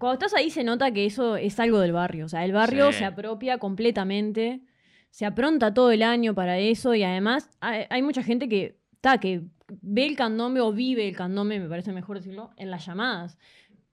cuando 0.00 0.14
estás 0.14 0.34
ahí 0.34 0.50
se 0.50 0.64
nota 0.64 0.90
que 0.90 1.06
eso 1.06 1.36
es 1.36 1.60
algo 1.60 1.78
del 1.78 1.92
barrio. 1.92 2.24
O 2.24 2.28
sea, 2.28 2.44
el 2.44 2.52
barrio 2.52 2.90
se 2.90 3.04
apropia 3.04 3.58
completamente 3.58 4.62
se 5.10 5.26
apronta 5.26 5.74
todo 5.74 5.90
el 5.90 6.02
año 6.02 6.34
para 6.34 6.58
eso 6.58 6.94
y 6.94 7.02
además 7.02 7.50
hay, 7.60 8.02
mucha 8.02 8.22
gente 8.22 8.48
que, 8.48 8.78
está 8.92 9.18
que 9.18 9.42
ve 9.82 10.06
el 10.06 10.16
candombe 10.16 10.60
o 10.60 10.72
vive 10.72 11.08
el 11.08 11.16
candombe, 11.16 11.58
me 11.58 11.68
parece 11.68 11.92
mejor 11.92 12.18
decirlo, 12.18 12.50
en 12.56 12.70
las 12.70 12.86
llamadas. 12.86 13.36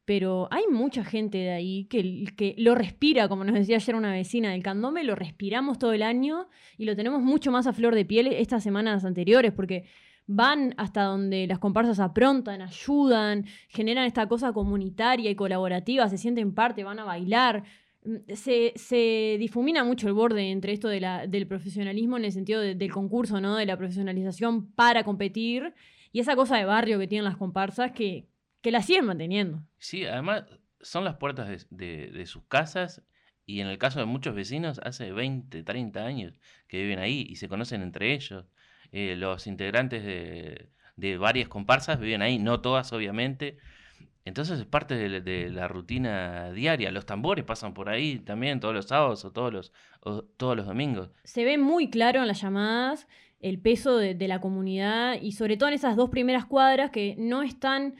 Pero 0.05 0.47
hay 0.51 0.63
mucha 0.71 1.03
gente 1.03 1.37
de 1.37 1.51
ahí 1.51 1.85
que, 1.85 2.25
que 2.37 2.55
lo 2.57 2.75
respira, 2.75 3.27
como 3.27 3.43
nos 3.43 3.55
decía 3.55 3.75
ayer 3.75 3.95
una 3.95 4.11
vecina 4.11 4.51
del 4.51 4.63
candombe, 4.63 5.03
lo 5.03 5.15
respiramos 5.15 5.79
todo 5.79 5.91
el 5.91 6.01
año 6.01 6.47
y 6.77 6.85
lo 6.85 6.95
tenemos 6.95 7.21
mucho 7.21 7.51
más 7.51 7.67
a 7.67 7.73
flor 7.73 7.93
de 7.93 8.05
piel 8.05 8.27
estas 8.27 8.63
semanas 8.63 9.03
anteriores, 9.03 9.51
porque 9.51 9.85
van 10.27 10.73
hasta 10.77 11.03
donde 11.03 11.47
las 11.47 11.59
comparsas 11.59 11.99
aprontan, 11.99 12.61
ayudan, 12.61 13.45
generan 13.69 14.05
esta 14.05 14.27
cosa 14.27 14.53
comunitaria 14.53 15.31
y 15.31 15.35
colaborativa, 15.35 16.07
se 16.09 16.17
sienten 16.17 16.53
parte, 16.53 16.83
van 16.83 16.99
a 16.99 17.05
bailar. 17.05 17.63
Mm, 18.03 18.33
se, 18.33 19.37
difumina 19.39 19.83
mucho 19.83 20.07
el 20.07 20.13
borde 20.13 20.51
entre 20.51 20.73
esto 20.73 20.87
de 20.89 21.27
del 21.27 21.47
profesionalismo 21.47 22.17
en 22.17 22.25
el 22.25 22.31
sentido 22.31 22.61
del 22.61 22.91
concurso, 22.91 23.41
¿no? 23.41 23.55
De 23.55 23.65
la 23.65 23.77
profesionalización 23.77 24.71
para 24.73 25.03
competir 25.03 25.73
y 26.11 26.19
esa 26.19 26.35
cosa 26.35 26.57
de 26.57 26.65
barrio 26.65 26.99
que 26.99 27.07
tienen 27.07 27.25
las 27.25 27.37
comparsas 27.37 27.91
que, 27.91 28.27
que 28.61 28.71
la 28.71 28.81
siguen 28.81 29.05
manteniendo. 29.05 29.63
Sí, 29.77 30.05
además 30.05 30.45
son 30.81 31.03
las 31.03 31.15
puertas 31.15 31.67
de, 31.69 32.25
sus 32.25 32.43
casas 32.45 33.03
y 33.45 33.61
en 33.61 33.67
el 33.67 33.77
caso 33.77 33.99
de 33.99 34.05
muchos 34.05 34.35
vecinos 34.35 34.79
hace 34.83 35.11
20, 35.11 35.63
30 35.63 36.05
años 36.05 36.39
que 36.67 36.81
viven 36.81 36.99
ahí 36.99 37.25
y 37.29 37.37
se 37.37 37.47
conocen 37.47 37.81
entre 37.81 38.13
ellos. 38.13 38.45
Eh, 38.91 39.15
los 39.15 39.47
integrantes 39.47 40.03
de, 40.03 41.17
varias 41.17 41.47
comparsas 41.47 41.99
viven 41.99 42.21
ahí, 42.21 42.39
no 42.39 42.61
todas 42.61 42.91
obviamente, 42.93 43.57
entonces 44.25 44.59
es 44.59 44.65
parte 44.65 44.95
de, 44.95 45.49
la 45.49 45.67
rutina 45.67 46.51
diaria. 46.51 46.91
Los 46.91 47.05
tambores 47.05 47.45
pasan 47.45 47.73
por 47.73 47.87
ahí 47.87 48.19
también 48.19 48.59
todos 48.59 48.73
los 48.73 48.85
sábados 48.87 49.23
o 49.23 49.31
todos 49.31 49.53
los, 49.53 49.71
todos 50.35 50.57
los 50.57 50.65
domingos. 50.65 51.09
Se 51.23 51.45
ve 51.45 51.57
muy 51.57 51.89
claro 51.89 52.21
en 52.21 52.27
las 52.27 52.41
llamadas 52.41 53.07
el 53.39 53.59
peso 53.59 53.97
de, 53.97 54.15
la 54.27 54.41
comunidad 54.41 55.17
y 55.21 55.31
sobre 55.31 55.57
todo 55.57 55.69
en 55.69 55.75
esas 55.75 55.95
dos 55.95 56.09
primeras 56.09 56.45
cuadras 56.45 56.91
que 56.91 57.15
no 57.17 57.43
están 57.43 57.95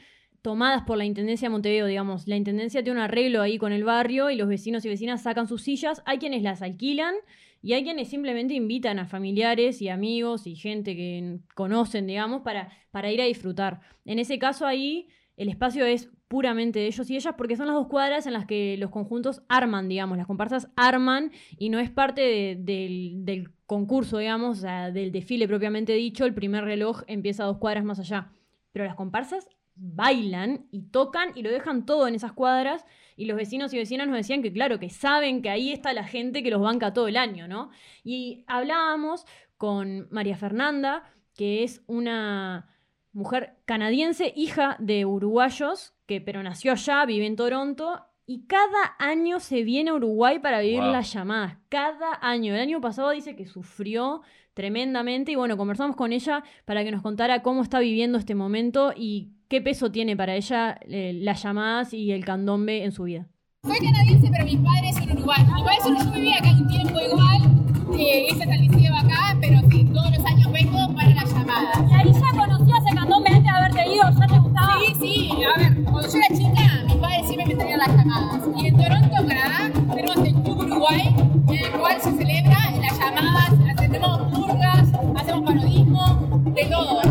tomadas 0.48 0.84
por 0.84 0.96
la 0.96 1.04
Intendencia 1.04 1.44
de 1.44 1.50
Montevideo, 1.50 1.84
digamos. 1.84 2.26
La 2.26 2.34
Intendencia 2.34 2.82
tiene 2.82 2.98
un 2.98 3.04
arreglo 3.04 3.42
ahí 3.42 3.58
con 3.58 3.70
el 3.70 3.84
barrio 3.84 4.30
y 4.30 4.36
los 4.36 4.48
vecinos 4.48 4.82
y 4.86 4.88
vecinas 4.88 5.22
sacan 5.22 5.46
sus 5.46 5.60
sillas. 5.60 6.02
Hay 6.06 6.16
quienes 6.16 6.42
las 6.42 6.62
alquilan 6.62 7.14
y 7.60 7.74
hay 7.74 7.84
quienes 7.84 8.08
simplemente 8.08 8.54
invitan 8.54 8.98
a 8.98 9.04
familiares 9.04 9.82
y 9.82 9.90
amigos 9.90 10.46
y 10.46 10.56
gente 10.56 10.96
que 10.96 11.40
conocen, 11.54 12.06
digamos, 12.06 12.40
para, 12.40 12.72
para 12.90 13.12
ir 13.12 13.20
a 13.20 13.26
disfrutar. 13.26 13.80
En 14.06 14.18
ese 14.18 14.38
caso 14.38 14.66
ahí 14.66 15.08
el 15.36 15.50
espacio 15.50 15.84
es 15.84 16.08
puramente 16.28 16.78
de 16.78 16.86
ellos 16.86 17.10
y 17.10 17.16
ellas 17.16 17.34
porque 17.36 17.54
son 17.54 17.66
las 17.66 17.76
dos 17.76 17.88
cuadras 17.88 18.26
en 18.26 18.32
las 18.32 18.46
que 18.46 18.78
los 18.78 18.88
conjuntos 18.88 19.42
arman, 19.50 19.86
digamos, 19.86 20.16
las 20.16 20.26
comparsas 20.26 20.70
arman 20.76 21.30
y 21.58 21.68
no 21.68 21.78
es 21.78 21.90
parte 21.90 22.56
del, 22.58 23.50
concurso, 23.66 24.16
digamos, 24.16 24.56
o 24.56 24.60
sea, 24.62 24.90
del 24.90 25.12
desfile 25.12 25.46
propiamente 25.46 25.92
dicho, 25.92 26.24
el 26.24 26.32
primer 26.32 26.64
reloj 26.64 27.02
empieza 27.06 27.44
dos 27.44 27.58
cuadras 27.58 27.84
más 27.84 27.98
allá. 27.98 28.32
Pero 28.72 28.86
las 28.86 28.94
comparsas 28.94 29.46
bailan 29.80 30.66
y 30.70 30.82
tocan 30.82 31.32
y 31.34 31.42
lo 31.42 31.50
dejan 31.50 31.86
todo 31.86 32.08
en 32.08 32.14
esas 32.14 32.32
cuadras 32.32 32.84
y 33.16 33.26
los 33.26 33.36
vecinos 33.36 33.72
y 33.72 33.78
vecinas 33.78 34.06
nos 34.06 34.16
decían 34.16 34.42
que 34.42 34.52
claro, 34.52 34.78
que 34.78 34.90
saben 34.90 35.42
que 35.42 35.50
ahí 35.50 35.72
está 35.72 35.92
la 35.92 36.04
gente 36.04 36.42
que 36.42 36.50
los 36.50 36.60
banca 36.60 36.92
todo 36.92 37.08
el 37.08 37.16
año, 37.16 37.48
¿no? 37.48 37.70
Y 38.04 38.44
hablábamos 38.46 39.26
con 39.56 40.08
María 40.10 40.36
Fernanda, 40.36 41.02
que 41.34 41.64
es 41.64 41.82
una 41.86 42.68
mujer 43.12 43.56
canadiense, 43.64 44.32
hija 44.36 44.76
de 44.78 45.04
uruguayos, 45.04 45.94
que 46.06 46.20
pero 46.20 46.42
nació 46.42 46.72
allá, 46.72 47.04
vive 47.06 47.26
en 47.26 47.36
Toronto 47.36 48.04
y 48.24 48.46
cada 48.46 48.94
año 48.98 49.40
se 49.40 49.62
viene 49.62 49.90
a 49.90 49.94
Uruguay 49.94 50.38
para 50.38 50.60
vivir 50.60 50.82
las 50.82 51.12
llamadas. 51.12 51.56
Cada 51.70 52.18
año. 52.20 52.54
El 52.54 52.60
año 52.60 52.80
pasado 52.80 53.10
dice 53.10 53.34
que 53.34 53.46
sufrió 53.46 54.20
tremendamente 54.52 55.32
y 55.32 55.34
bueno, 55.34 55.56
conversamos 55.56 55.96
con 55.96 56.12
ella 56.12 56.44
para 56.66 56.84
que 56.84 56.90
nos 56.90 57.00
contara 57.00 57.42
cómo 57.42 57.62
está 57.62 57.78
viviendo 57.78 58.18
este 58.18 58.34
momento 58.34 58.92
y 58.94 59.32
qué 59.48 59.60
peso 59.62 59.90
tiene 59.90 60.16
para 60.16 60.34
ella 60.34 60.78
eh, 60.82 61.12
las 61.14 61.42
llamadas 61.42 61.94
y 61.94 62.12
el 62.12 62.24
candombe 62.24 62.84
en 62.84 62.92
su 62.92 63.04
vida. 63.04 63.26
Soy 63.64 63.78
canadiense, 63.78 64.28
pero 64.30 64.44
mis 64.44 64.58
padres 64.58 64.94
son 64.96 65.10
uruguayos. 65.10 65.48
Mi 65.54 65.62
padre 65.62 65.78
solo 65.82 65.98
yo 66.04 66.12
vivía 66.12 66.36
acá 66.36 66.50
un 66.50 66.68
tiempo 66.68 66.98
igual, 67.00 67.98
eh, 67.98 68.26
hice 68.30 68.44
el 68.44 68.60
liceo 68.68 68.94
acá, 68.96 69.36
pero 69.40 69.60
sí, 69.70 69.84
todos 69.92 70.16
los 70.16 70.24
años 70.26 70.52
vengo 70.52 70.94
para 70.94 71.14
las 71.14 71.32
llamadas. 71.32 71.90
¿Y 71.90 71.94
ahí 71.94 72.12
ya 72.12 72.38
conocías 72.38 72.86
el 72.88 72.94
candombe 72.94 73.30
antes 73.30 73.42
de 73.42 73.48
haberte 73.48 73.94
ido? 73.94 74.04
¿Ya 74.20 74.26
te 74.26 74.38
gustaba? 74.38 74.78
Sí, 74.86 74.94
sí, 75.00 75.30
a 75.44 75.58
ver, 75.58 75.84
cuando 75.84 76.02
yo 76.02 76.18
era 76.18 76.36
chica, 76.36 76.84
mis 76.86 76.96
padres 76.96 77.26
siempre 77.26 77.46
me 77.46 77.54
traían 77.56 77.78
las 77.78 77.96
llamadas. 77.96 78.48
Y 78.62 78.66
en 78.66 78.76
Toronto, 78.76 79.16
Canadá, 79.26 79.70
tenemos 79.94 80.16
el 80.16 80.34
Club 80.34 80.58
Uruguay, 80.58 81.14
en 81.48 81.54
el 81.54 81.70
cual 81.72 82.00
se 82.00 82.12
celebra 82.12 82.58
las 82.80 82.98
llamadas, 82.98 83.52
hacemos 83.76 84.18
purgas, 84.32 84.88
hacemos 85.16 85.42
parodismo, 85.44 86.42
de 86.54 86.64
todo. 86.66 87.07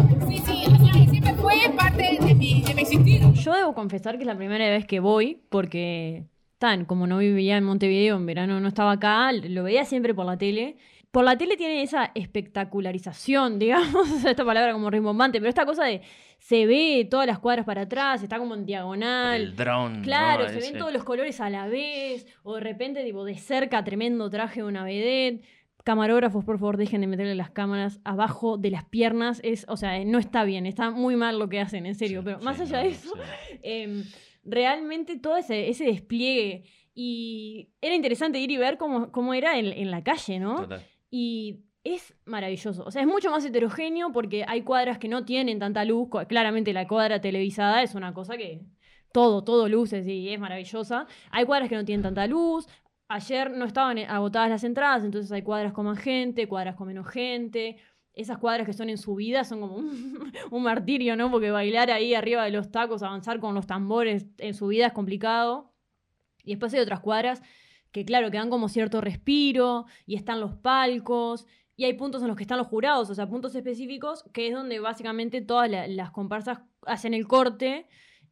Yo 3.48 3.54
debo 3.54 3.74
confesar 3.74 4.18
que 4.18 4.24
es 4.24 4.28
la 4.28 4.36
primera 4.36 4.70
vez 4.70 4.86
que 4.86 5.00
voy, 5.00 5.42
porque 5.48 6.26
tan, 6.58 6.84
como 6.84 7.08
no 7.08 7.20
vivía 7.20 7.56
en 7.56 7.64
Montevideo, 7.64 8.18
en 8.18 8.26
verano 8.26 8.60
no 8.60 8.68
estaba 8.68 8.92
acá, 8.92 9.32
lo 9.32 9.64
veía 9.64 9.86
siempre 9.86 10.14
por 10.14 10.26
la 10.26 10.38
tele. 10.38 10.76
Por 11.12 11.24
la 11.24 11.38
tele 11.38 11.56
tiene 11.56 11.82
esa 11.82 12.12
espectacularización, 12.14 13.58
digamos, 13.60 14.26
esta 14.26 14.44
palabra 14.44 14.74
como 14.74 14.90
rimbombante, 14.90 15.40
pero 15.40 15.48
esta 15.48 15.66
cosa 15.66 15.86
de 15.86 16.02
se 16.40 16.66
ve 16.66 17.08
todas 17.10 17.26
las 17.26 17.40
cuadras 17.40 17.66
para 17.66 17.84
atrás, 17.84 18.22
está 18.22 18.38
como 18.38 18.54
en 18.54 18.66
diagonal. 18.66 19.40
El 19.40 19.56
dron. 19.56 20.02
Claro, 20.02 20.50
se 20.50 20.60
ven 20.60 20.78
todos 20.78 20.92
los 20.92 21.06
colores 21.06 21.40
a 21.40 21.50
la 21.50 21.68
vez, 21.68 22.28
o 22.44 22.56
de 22.56 22.60
repente, 22.60 23.02
tipo, 23.06 23.24
de 23.24 23.38
cerca, 23.38 23.82
tremendo 23.86 24.30
traje 24.30 24.60
de 24.60 24.68
una 24.68 24.84
vedette. 24.84 25.46
Camarógrafos, 25.88 26.44
por 26.44 26.60
favor, 26.60 26.76
dejen 26.76 27.00
de 27.00 27.08
meterle 27.08 27.34
las 27.34 27.50
cámaras 27.50 28.02
abajo 28.04 28.58
de 28.58 28.72
las 28.72 28.84
piernas. 28.84 29.40
Es, 29.42 29.66
o 29.70 29.78
sea, 29.78 30.04
no 30.04 30.20
está 30.20 30.44
bien, 30.44 30.66
está 30.66 30.90
muy 30.90 31.16
mal 31.16 31.40
lo 31.40 31.48
que 31.48 31.62
hacen, 31.62 31.86
en 31.86 31.96
serio. 31.96 32.24
pero 32.26 32.42
más 32.42 32.60
allá 32.60 32.80
de 32.80 32.90
eso, 32.90 33.14
em, 33.64 34.04
realmente 34.44 35.18
todo 35.18 35.38
ese, 35.38 35.70
ese 35.70 35.86
despliegue. 35.86 36.66
Y 36.94 37.70
era 37.80 37.96
interesante 37.96 38.38
ir 38.38 38.52
y 38.52 38.58
ver 38.58 38.78
cómo, 38.78 39.14
cómo 39.14 39.34
era 39.34 39.58
en, 39.58 39.90
la 39.90 40.04
calle, 40.04 40.42
¿no? 40.42 40.68
Y 41.10 41.62
es 41.86 42.14
maravilloso. 42.26 42.84
O 42.84 42.92
sea, 42.92 43.02
es 43.02 43.08
mucho 43.08 43.32
más 43.32 43.46
heterogéneo 43.46 44.12
porque 44.12 44.44
hay 44.46 44.64
cuadras 44.64 44.98
que 44.98 45.08
no 45.08 45.24
tienen 45.24 45.58
tanta 45.58 45.86
luz. 45.86 46.10
Claramente 46.28 46.74
la 46.74 46.86
cuadra 46.86 47.22
televisada 47.22 47.82
es 47.82 47.96
una 47.96 48.14
cosa 48.14 48.36
que 48.36 48.60
todo, 49.14 49.42
todo 49.42 49.70
luces 49.70 50.06
y 50.06 50.34
es 50.34 50.40
maravillosa. 50.40 51.08
Hay 51.32 51.46
cuadras 51.46 51.70
que 51.70 51.76
no 51.76 51.86
tienen 51.86 52.04
tanta 52.04 52.28
luz. 52.28 52.68
Ayer 53.10 53.52
no 53.52 53.66
estaban 53.66 53.98
agotadas 54.00 54.50
las 54.50 54.64
entradas, 54.64 55.04
entonces 55.04 55.32
hay 55.32 55.42
cuadras 55.42 55.74
con 55.74 55.86
más 55.86 56.00
gente, 56.00 56.48
cuadras 56.48 56.76
con 56.76 56.88
menos 56.88 57.08
gente 57.08 57.78
esas 58.18 58.40
cuadras 58.40 58.66
que 58.66 58.74
son 58.74 58.90
en 58.90 58.98
subida 58.98 59.44
son 59.44 59.62
como 59.62 59.76
un, 60.52 60.64
martirio, 60.64 61.16
¿no? 61.16 61.30
Porque 61.30 61.52
bailar 61.52 61.92
ahí 61.92 62.16
arriba 62.16 62.44
de 62.44 62.52
los 62.52 62.72
tacos, 62.72 63.04
avanzar 63.04 63.40
con 63.40 63.54
los 63.54 63.68
tambores 63.68 64.26
en 64.40 64.54
subida 64.56 64.88
es 64.88 64.94
complicado. 64.94 65.72
Y 66.44 66.52
después 66.52 66.74
hay 66.74 66.80
otras 66.80 67.00
cuadras 67.00 67.44
que, 67.92 68.06
claro, 68.06 68.32
que 68.32 68.38
dan 68.38 68.50
como 68.50 68.70
cierto 68.70 69.02
respiro 69.02 69.86
y 70.08 70.16
están 70.16 70.40
los 70.40 70.56
palcos. 70.56 71.46
Y 71.76 71.86
hay 71.86 71.94
puntos 71.94 72.24
en 72.24 72.28
los 72.28 72.36
que 72.36 72.44
están 72.44 72.58
los 72.58 72.66
jurados, 72.66 73.08
o 73.12 73.14
sea, 73.14 73.30
puntos 73.30 73.54
específicos, 73.54 74.24
que 74.34 74.48
es 74.48 74.54
donde 74.54 74.80
básicamente 74.80 75.42
todas 75.42 75.70
las 75.70 76.10
comparsas 76.10 76.62
hacen 76.88 77.14
el 77.14 77.28
corte 77.28 77.88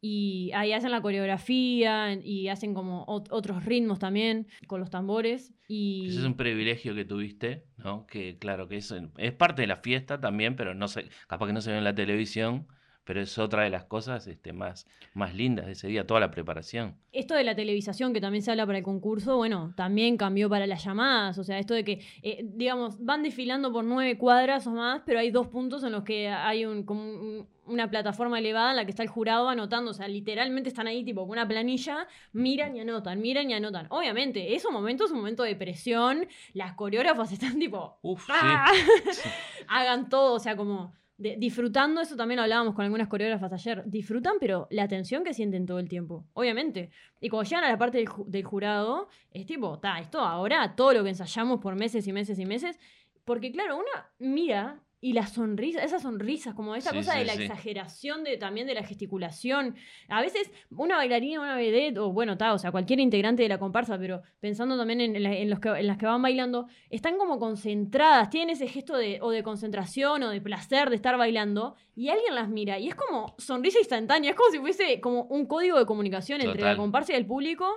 y 0.08 0.52
ahí 0.52 0.72
hacen 0.72 0.92
la 0.92 1.02
coreografía 1.02 2.14
y 2.14 2.46
hacen 2.46 2.74
como 2.74 3.04
otros 3.08 3.64
ritmos 3.64 3.98
también 3.98 4.46
con 4.68 4.78
los 4.78 4.88
tambores. 4.88 5.52
Y... 5.66 6.06
Ese 6.06 6.20
es 6.20 6.24
un 6.24 6.36
privilegio 6.36 6.94
que 6.94 7.04
tuviste, 7.04 7.64
¿no? 7.76 8.06
Que 8.06 8.38
claro, 8.38 8.68
que 8.68 8.76
es, 8.76 8.94
es 9.18 9.32
parte 9.32 9.62
de 9.62 9.66
la 9.66 9.78
fiesta 9.78 10.20
también, 10.20 10.54
pero 10.54 10.74
no 10.74 10.86
sé, 10.86 11.08
capaz 11.26 11.48
que 11.48 11.52
no 11.52 11.60
se 11.60 11.72
ve 11.72 11.78
en 11.78 11.84
la 11.84 11.94
televisión, 11.94 12.68
pero 13.06 13.20
es 13.20 13.38
otra 13.38 13.62
de 13.62 13.70
las 13.70 13.84
cosas 13.84 14.26
este, 14.26 14.52
más, 14.52 14.86
más 15.14 15.32
lindas 15.32 15.66
de 15.66 15.72
ese 15.72 15.86
día, 15.86 16.06
toda 16.06 16.18
la 16.18 16.32
preparación. 16.32 16.96
Esto 17.12 17.34
de 17.34 17.44
la 17.44 17.54
televisación 17.54 18.12
que 18.12 18.20
también 18.20 18.42
se 18.42 18.50
habla 18.50 18.66
para 18.66 18.78
el 18.78 18.84
concurso, 18.84 19.36
bueno, 19.36 19.72
también 19.76 20.16
cambió 20.16 20.50
para 20.50 20.66
las 20.66 20.84
llamadas, 20.84 21.38
o 21.38 21.44
sea, 21.44 21.60
esto 21.60 21.72
de 21.72 21.84
que, 21.84 22.04
eh, 22.22 22.40
digamos, 22.42 23.02
van 23.02 23.22
desfilando 23.22 23.72
por 23.72 23.84
nueve 23.84 24.18
cuadras 24.18 24.66
o 24.66 24.72
más, 24.72 25.02
pero 25.06 25.20
hay 25.20 25.30
dos 25.30 25.46
puntos 25.46 25.84
en 25.84 25.92
los 25.92 26.02
que 26.02 26.28
hay 26.28 26.66
un, 26.66 26.82
como 26.82 27.46
una 27.66 27.88
plataforma 27.88 28.40
elevada 28.40 28.70
en 28.70 28.76
la 28.76 28.84
que 28.84 28.90
está 28.90 29.04
el 29.04 29.08
jurado 29.08 29.48
anotando, 29.48 29.92
o 29.92 29.94
sea, 29.94 30.08
literalmente 30.08 30.68
están 30.68 30.88
ahí 30.88 31.04
tipo 31.04 31.22
con 31.22 31.30
una 31.30 31.46
planilla, 31.46 32.08
miran 32.32 32.76
y 32.76 32.80
anotan, 32.80 33.20
miran 33.20 33.48
y 33.48 33.54
anotan. 33.54 33.86
Obviamente, 33.90 34.56
esos 34.56 34.72
momentos 34.72 35.06
es 35.06 35.12
un 35.12 35.18
momento 35.18 35.44
de 35.44 35.54
presión, 35.54 36.26
las 36.54 36.74
coreógrafas 36.74 37.30
están 37.30 37.56
tipo, 37.60 37.98
Uf, 38.02 38.28
¡ah! 38.30 38.66
hagan 39.68 40.08
todo, 40.08 40.34
o 40.34 40.40
sea, 40.40 40.56
como 40.56 40.92
disfrutando, 41.18 42.00
eso 42.00 42.16
también 42.16 42.40
hablábamos 42.40 42.74
con 42.74 42.84
algunas 42.84 43.08
coreógrafas 43.08 43.52
ayer, 43.52 43.82
disfrutan, 43.86 44.34
pero 44.38 44.66
la 44.70 44.86
tensión 44.86 45.24
que 45.24 45.32
sienten 45.32 45.64
todo 45.64 45.78
el 45.78 45.88
tiempo, 45.88 46.26
obviamente. 46.34 46.90
Y 47.20 47.28
cuando 47.28 47.48
llegan 47.48 47.64
a 47.64 47.70
la 47.70 47.78
parte 47.78 47.98
del, 47.98 48.08
del 48.26 48.44
jurado, 48.44 49.08
es 49.32 49.46
tipo, 49.46 49.74
está, 49.74 49.98
esto 49.98 50.20
ahora, 50.20 50.76
todo 50.76 50.92
lo 50.92 51.02
que 51.02 51.10
ensayamos 51.10 51.60
por 51.60 51.74
meses 51.74 52.06
y 52.06 52.12
meses 52.12 52.38
y 52.38 52.44
meses, 52.44 52.78
porque 53.24 53.50
claro, 53.50 53.76
una 53.76 54.10
mira 54.18 54.80
y 55.06 55.12
la 55.12 55.28
sonrisa, 55.28 55.84
esas 55.84 56.02
sonrisas, 56.02 56.52
como 56.52 56.74
esa 56.74 56.92
cosa 56.92 57.16
de 57.16 57.24
la 57.24 57.34
exageración 57.34 58.24
de, 58.24 58.38
también 58.38 58.66
de 58.66 58.74
la 58.74 58.82
gesticulación. 58.82 59.76
A 60.08 60.20
veces 60.20 60.50
una 60.68 60.96
bailarina, 60.96 61.40
una 61.40 61.54
vedette, 61.54 61.98
o 61.98 62.10
bueno, 62.10 62.36
ta, 62.36 62.52
o 62.52 62.58
sea, 62.58 62.72
cualquier 62.72 62.98
integrante 62.98 63.44
de 63.44 63.48
la 63.48 63.60
comparsa, 63.60 63.96
pero 64.00 64.22
pensando 64.40 64.76
también 64.76 65.00
en, 65.00 65.48
los 65.48 65.60
que, 65.60 65.68
en 65.68 65.86
las 65.86 65.96
que 65.96 66.06
van 66.06 66.22
bailando, 66.22 66.66
están 66.90 67.18
como 67.18 67.38
concentradas, 67.38 68.30
tienen 68.30 68.50
ese 68.50 68.66
gesto 68.66 68.96
de, 68.96 69.20
o 69.22 69.30
de 69.30 69.44
concentración 69.44 70.24
o 70.24 70.30
de 70.30 70.40
placer 70.40 70.90
de 70.90 70.96
estar 70.96 71.16
bailando, 71.16 71.76
y 71.94 72.08
alguien 72.08 72.34
las 72.34 72.48
mira, 72.48 72.80
y 72.80 72.88
es 72.88 72.96
como 72.96 73.36
sonrisa 73.38 73.78
instantánea, 73.78 74.30
es 74.30 74.36
como 74.36 74.50
si 74.50 74.58
fuese 74.58 75.00
como 75.00 75.22
un 75.26 75.46
código 75.46 75.78
de 75.78 75.86
comunicación 75.86 76.40
entre 76.40 76.62
la 76.62 76.76
comparsa 76.76 77.12
y 77.12 77.16
el 77.16 77.26
público, 77.26 77.68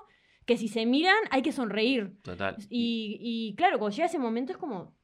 que 0.48 0.58
si 0.58 0.68
se 0.68 0.88
miran 0.88 1.20
hay 1.30 1.44
que 1.44 1.52
sonreír. 1.52 2.12
Total. 2.24 2.56
Y, 2.72 3.20
y 3.22 3.56
claro, 3.56 3.78
cuando 3.78 3.96
llega 3.96 4.08
ese 4.08 4.18
momento 4.18 4.52
es 4.52 4.58
como 4.58 4.98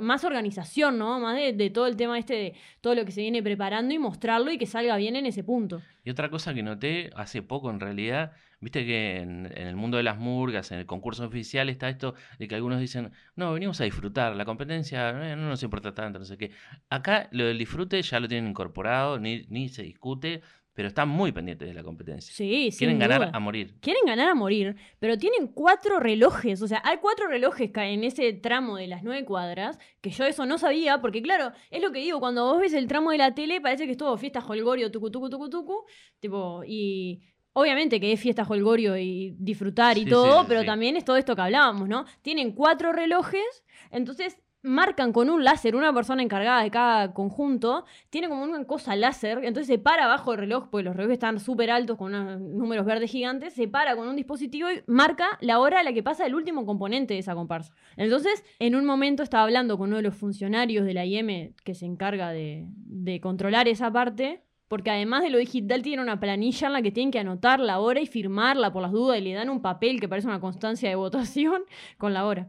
más 0.00 0.24
organización, 0.24 0.98
¿no? 0.98 1.20
Más 1.20 1.36
de, 1.36 1.70
todo 1.70 1.86
el 1.86 1.96
tema 1.96 2.18
este 2.18 2.34
de 2.34 2.54
todo 2.80 2.94
lo 2.94 3.04
que 3.04 3.12
se 3.12 3.20
viene 3.20 3.42
preparando 3.42 3.94
y 3.94 3.98
mostrarlo 3.98 4.50
y 4.50 4.58
que 4.58 4.66
salga 4.66 4.96
bien 4.96 5.16
en 5.16 5.26
ese 5.26 5.44
punto. 5.44 5.82
Y 6.04 6.10
otra 6.10 6.30
cosa 6.30 6.54
que 6.54 6.62
noté 6.62 7.10
hace 7.16 7.42
poco 7.42 7.70
en 7.70 7.80
realidad, 7.80 8.32
viste 8.60 8.84
que 8.84 9.18
en, 9.18 9.46
el 9.56 9.76
mundo 9.76 9.96
de 9.96 10.02
las 10.02 10.18
murgas, 10.18 10.72
en 10.72 10.78
el 10.78 10.86
concurso 10.86 11.24
oficial 11.24 11.68
está 11.68 11.88
esto 11.88 12.14
de 12.38 12.48
que 12.48 12.54
algunos 12.54 12.80
dicen, 12.80 13.12
no, 13.36 13.52
venimos 13.52 13.80
a 13.80 13.84
disfrutar, 13.84 14.34
la 14.36 14.44
competencia 14.44 15.10
eh, 15.10 15.36
no 15.36 15.48
nos 15.48 15.62
importa 15.62 15.94
tanto, 15.94 16.18
no 16.18 16.24
sé 16.24 16.36
qué. 16.36 16.50
Acá 16.90 17.28
lo 17.30 17.44
del 17.44 17.58
disfrute 17.58 18.00
ya 18.02 18.20
lo 18.20 18.28
tienen 18.28 18.50
incorporado, 18.50 19.18
ni, 19.18 19.46
ni 19.48 19.68
se 19.68 19.82
discute, 19.82 20.42
pero 20.74 20.88
están 20.88 21.08
muy 21.08 21.32
pendientes 21.32 21.68
de 21.68 21.74
la 21.74 21.82
competencia. 21.82 22.34
Sí, 22.34 22.70
sí. 22.70 22.78
Quieren 22.78 22.98
ganar 22.98 23.30
a 23.32 23.38
morir. 23.38 23.76
Quieren 23.80 24.02
ganar 24.04 24.28
a 24.28 24.34
morir, 24.34 24.76
pero 24.98 25.16
tienen 25.16 25.48
cuatro 25.48 26.00
relojes. 26.00 26.60
O 26.62 26.68
sea, 26.68 26.82
hay 26.84 26.98
cuatro 26.98 27.28
relojes 27.28 27.70
en 27.74 28.04
ese 28.04 28.32
tramo 28.32 28.76
de 28.76 28.88
las 28.88 29.02
nueve 29.02 29.24
cuadras, 29.24 29.78
que 30.00 30.10
yo 30.10 30.24
eso 30.24 30.44
no 30.46 30.58
sabía, 30.58 31.00
porque 31.00 31.22
claro, 31.22 31.52
es 31.70 31.80
lo 31.80 31.92
que 31.92 32.00
digo, 32.00 32.20
cuando 32.20 32.44
vos 32.44 32.60
ves 32.60 32.74
el 32.74 32.88
tramo 32.88 33.12
de 33.12 33.18
la 33.18 33.34
tele, 33.34 33.60
parece 33.60 33.86
que 33.86 33.92
es 33.92 33.96
todo 33.96 34.18
fiesta 34.18 34.40
holgorio, 34.40 34.90
tucu, 34.90 35.10
tucu, 35.10 35.30
tucu, 35.30 35.48
tucu. 35.48 35.84
Tipo, 36.20 36.62
y 36.66 37.22
Obviamente 37.56 38.00
que 38.00 38.12
es 38.12 38.20
fiesta 38.20 38.42
holgorio 38.42 38.96
y 38.96 39.36
disfrutar 39.38 39.96
y 39.96 40.04
todo, 40.04 40.44
pero 40.48 40.64
también 40.64 40.96
es 40.96 41.04
todo 41.04 41.16
esto 41.16 41.36
que 41.36 41.42
hablábamos, 41.42 41.88
¿no? 41.88 42.04
Tienen 42.20 42.50
cuatro 42.50 42.92
relojes, 42.92 43.64
entonces 43.92 44.36
marcan 44.64 45.12
con 45.12 45.28
un 45.28 45.44
láser, 45.44 45.76
una 45.76 45.92
persona 45.92 46.22
encargada 46.22 46.62
de 46.62 46.70
cada 46.70 47.12
conjunto, 47.12 47.84
tiene 48.10 48.28
como 48.28 48.42
una 48.42 48.64
cosa 48.64 48.96
láser, 48.96 49.38
entonces 49.44 49.66
se 49.66 49.78
para 49.78 50.06
abajo 50.06 50.30
del 50.30 50.40
reloj, 50.40 50.68
porque 50.70 50.84
los 50.84 50.96
relojes 50.96 51.14
están 51.14 51.38
súper 51.38 51.70
altos 51.70 51.98
con 51.98 52.14
unos 52.14 52.40
números 52.40 52.86
verdes 52.86 53.10
gigantes, 53.10 53.52
se 53.52 53.68
para 53.68 53.94
con 53.94 54.08
un 54.08 54.16
dispositivo 54.16 54.70
y 54.70 54.82
marca 54.86 55.26
la 55.40 55.60
hora 55.60 55.80
a 55.80 55.82
la 55.82 55.92
que 55.92 56.02
pasa 56.02 56.24
el 56.26 56.34
último 56.34 56.64
componente 56.64 57.14
de 57.14 57.20
esa 57.20 57.34
comparsa. 57.34 57.74
Entonces, 57.96 58.42
en 58.58 58.74
un 58.74 58.86
momento 58.86 59.22
estaba 59.22 59.44
hablando 59.44 59.76
con 59.76 59.88
uno 59.88 59.98
de 59.98 60.02
los 60.02 60.14
funcionarios 60.14 60.86
de 60.86 60.94
la 60.94 61.04
IM 61.04 61.54
que 61.62 61.74
se 61.74 61.84
encarga 61.84 62.30
de, 62.30 62.64
de 62.68 63.20
controlar 63.20 63.68
esa 63.68 63.92
parte, 63.92 64.42
porque 64.68 64.90
además 64.90 65.22
de 65.22 65.30
lo 65.30 65.38
digital 65.38 65.82
tiene 65.82 66.02
una 66.02 66.18
planilla 66.18 66.68
en 66.68 66.72
la 66.72 66.82
que 66.82 66.90
tienen 66.90 67.10
que 67.10 67.18
anotar 67.18 67.60
la 67.60 67.80
hora 67.80 68.00
y 68.00 68.06
firmarla 68.06 68.72
por 68.72 68.80
las 68.80 68.92
dudas 68.92 69.18
y 69.18 69.20
le 69.20 69.34
dan 69.34 69.50
un 69.50 69.60
papel 69.60 70.00
que 70.00 70.08
parece 70.08 70.26
una 70.26 70.40
constancia 70.40 70.88
de 70.88 70.94
votación 70.94 71.64
con 71.98 72.14
la 72.14 72.24
hora. 72.24 72.48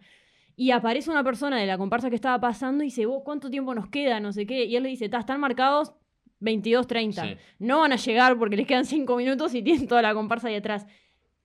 Y 0.56 0.72
aparece 0.72 1.12
una 1.12 1.24
persona 1.24 1.58
de 1.60 1.66
la 1.66 1.78
comparsa 1.78 2.10
que 2.10 2.16
estaba 2.16 2.40
pasando 2.40 2.84
y 2.84 2.88
dice, 2.88 3.06
vos, 3.06 3.24
¿cuánto 3.26 3.50
tiempo 3.50 3.76
nos 3.76 3.90
queda? 3.90 4.20
No 4.20 4.32
sé 4.32 4.46
qué. 4.46 4.66
Y 4.66 4.76
él 4.76 4.84
le 4.84 4.90
dice, 4.90 5.06
están 5.06 5.40
marcados 5.40 5.94
22.30. 6.40 7.38
No 7.60 7.80
van 7.80 7.92
a 7.92 7.98
llegar 7.98 8.38
porque 8.38 8.56
les 8.56 8.66
quedan 8.66 8.86
5 8.86 9.16
minutos 9.18 9.54
y 9.54 9.62
tienen 9.62 9.88
toda 9.88 10.02
la 10.02 10.14
comparsa 10.14 10.48
ahí 10.48 10.56
atrás. 10.56 10.86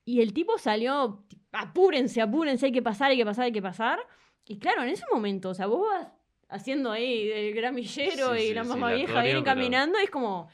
Y 0.04 0.20
el 0.20 0.32
tipo 0.32 0.58
salió, 0.58 1.24
apúrense, 1.52 2.20
apúrense, 2.20 2.66
hay 2.66 2.72
que 2.72 2.82
pasar, 2.82 3.10
hay 3.10 3.16
que 3.16 3.24
pasar, 3.24 3.44
hay 3.46 3.52
que 3.52 3.62
pasar. 3.62 3.98
Y 4.46 4.58
claro, 4.58 4.82
en 4.82 4.90
ese 4.90 5.04
momento, 5.12 5.50
o 5.50 5.54
sea, 5.54 5.66
vos 5.66 5.88
vas 5.88 6.08
haciendo 6.48 6.90
ahí 6.92 7.30
el 7.30 7.54
gramillero 7.54 8.36
y 8.36 8.54
la 8.54 8.64
mamá 8.64 8.92
vieja 8.92 9.22
vienen 9.22 9.44
caminando 9.44 9.98
y 10.00 10.04
es 10.04 10.10
como, 10.10 10.48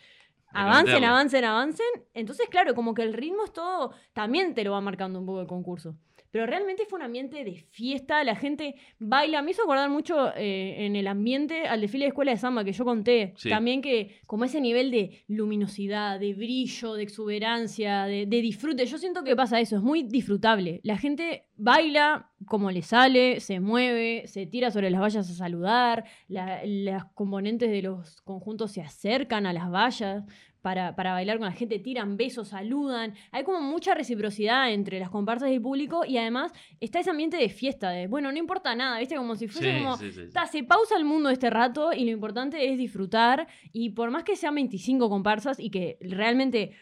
avancen, 0.53 1.05
avancen, 1.05 1.45
avancen. 1.45 1.87
Entonces, 2.15 2.49
claro, 2.49 2.75
como 2.75 2.95
que 2.95 3.03
el 3.03 3.13
ritmo 3.13 3.45
es 3.45 3.53
todo, 3.53 3.93
también 4.15 4.55
te 4.55 4.65
lo 4.65 4.73
va 4.73 4.81
marcando 4.81 5.19
un 5.19 5.27
poco 5.27 5.41
el 5.43 5.47
concurso 5.47 5.97
pero 6.37 6.45
realmente 6.45 6.85
fue 6.85 6.99
un 6.99 7.03
ambiente 7.07 7.45
de 7.45 7.55
fiesta, 7.71 8.23
la 8.23 8.37
gente 8.37 8.75
baila, 8.99 9.41
me 9.41 9.53
hizo 9.53 9.63
acordar 9.63 9.89
mucho 9.89 10.35
eh, 10.37 10.85
en 10.85 10.95
el 10.95 11.07
ambiente 11.07 11.67
al 11.67 11.81
desfile 11.81 12.05
de 12.05 12.09
escuela 12.09 12.33
de 12.33 12.37
samba 12.37 12.63
que 12.63 12.75
yo 12.75 12.85
conté, 12.85 13.33
también 13.49 13.81
que 13.81 14.21
como 14.27 14.45
ese 14.45 14.61
nivel 14.61 14.91
de 14.91 15.25
luminosidad, 15.29 16.21
de 16.21 16.35
brillo, 16.35 16.93
de 16.93 17.05
exuberancia, 17.05 18.05
de, 18.05 18.27
disfrute, 18.27 18.85
yo 18.85 18.99
siento 18.99 19.25
que 19.25 19.35
pasa 19.35 19.61
eso, 19.61 19.77
es 19.77 19.83
muy 19.83 20.03
disfrutable, 20.03 20.83
la 20.83 20.99
gente 20.99 21.47
baila 21.57 22.31
como 22.45 22.71
le 22.71 22.83
sale, 22.83 23.41
se 23.41 23.59
mueve, 23.59 24.27
se 24.27 24.45
tira 24.45 24.71
sobre 24.71 24.91
las 24.91 25.01
vallas 25.01 25.31
a 25.31 25.33
saludar, 25.33 26.05
las 26.29 27.07
componentes 27.15 27.71
de 27.71 27.81
los 27.81 28.21
conjuntos 28.21 28.73
se 28.73 28.83
acercan 28.83 29.47
a 29.47 29.55
las 29.55 29.71
vallas, 29.71 30.25
para, 30.63 30.93
bailar 30.93 31.39
con 31.39 31.47
la 31.47 31.53
gente, 31.53 31.79
tiran 31.79 32.17
besos, 32.17 32.49
saludan. 32.49 33.15
Hay 33.31 33.45
como 33.45 33.61
mucha 33.61 33.95
reciprocidad 33.95 34.73
entre 34.73 34.99
las 34.99 35.11
comparsas 35.11 35.51
y 35.51 35.55
el 35.55 35.63
público 35.63 36.05
y 36.05 36.19
además 36.19 36.53
está 36.81 37.01
ese 37.01 37.11
ambiente 37.11 37.37
de 37.37 37.49
fiesta, 37.49 37.91
de 37.91 38.07
bueno, 38.07 38.33
no 38.33 38.39
importa 38.39 38.75
nada, 38.75 38.99
¿viste? 38.99 39.17
Como 39.17 39.37
si 39.37 39.49
fuese 39.49 39.79
como. 39.79 39.97
se 39.97 40.63
pausa 40.65 40.97
el 40.97 41.05
mundo 41.05 41.31
este 41.31 41.51
rato 41.51 41.93
y 41.93 42.05
lo 42.05 42.11
importante 42.11 42.73
es 42.73 42.79
disfrutar. 42.79 43.47
Y 43.73 43.91
por 43.91 44.11
más 44.11 44.25
que 44.25 44.37
sean 44.37 44.55
25 44.55 45.09
comparsas 45.09 45.61
y 45.61 45.71
que 45.71 45.99
realmente 46.01 46.73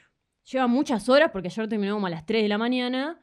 lleva 0.45 0.67
muchas 0.67 1.09
horas, 1.09 1.31
porque 1.33 1.49
ayer 1.49 1.69
terminó 1.69 1.95
como 1.95 2.07
a 2.07 2.11
las 2.11 2.27
3 2.27 2.43
de 2.43 2.49
la 2.49 2.59
mañana 2.59 3.21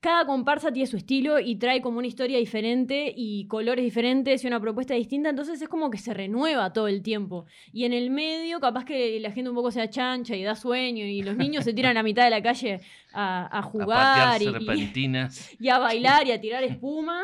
cada 0.00 0.24
comparsa 0.24 0.72
tiene 0.72 0.86
su 0.86 0.96
estilo 0.96 1.38
y 1.38 1.56
trae 1.56 1.82
como 1.82 1.98
una 1.98 2.06
historia 2.06 2.38
diferente 2.38 3.12
y 3.14 3.46
colores 3.46 3.84
diferentes 3.84 4.42
y 4.42 4.46
una 4.46 4.58
propuesta 4.58 4.94
distinta, 4.94 5.28
entonces 5.28 5.60
es 5.60 5.68
como 5.68 5.90
que 5.90 5.98
se 5.98 6.14
renueva 6.14 6.72
todo 6.72 6.88
el 6.88 7.02
tiempo. 7.02 7.44
Y 7.70 7.84
en 7.84 7.92
el 7.92 8.08
medio, 8.10 8.60
capaz 8.60 8.86
que 8.86 9.20
la 9.20 9.30
gente 9.30 9.50
un 9.50 9.56
poco 9.56 9.70
se 9.70 9.82
achancha 9.82 10.34
y 10.34 10.42
da 10.42 10.54
sueño 10.54 11.04
y 11.04 11.22
los 11.22 11.36
niños 11.36 11.64
se 11.64 11.74
tiran 11.74 11.98
a 11.98 12.02
mitad 12.02 12.24
de 12.24 12.30
la 12.30 12.42
calle 12.42 12.80
a, 13.12 13.62
jugar 13.62 14.40
y, 14.40 14.46
y, 15.60 15.68
a 15.68 15.78
bailar 15.78 16.26
y 16.26 16.32
a 16.32 16.40
tirar 16.40 16.64
espuma. 16.64 17.20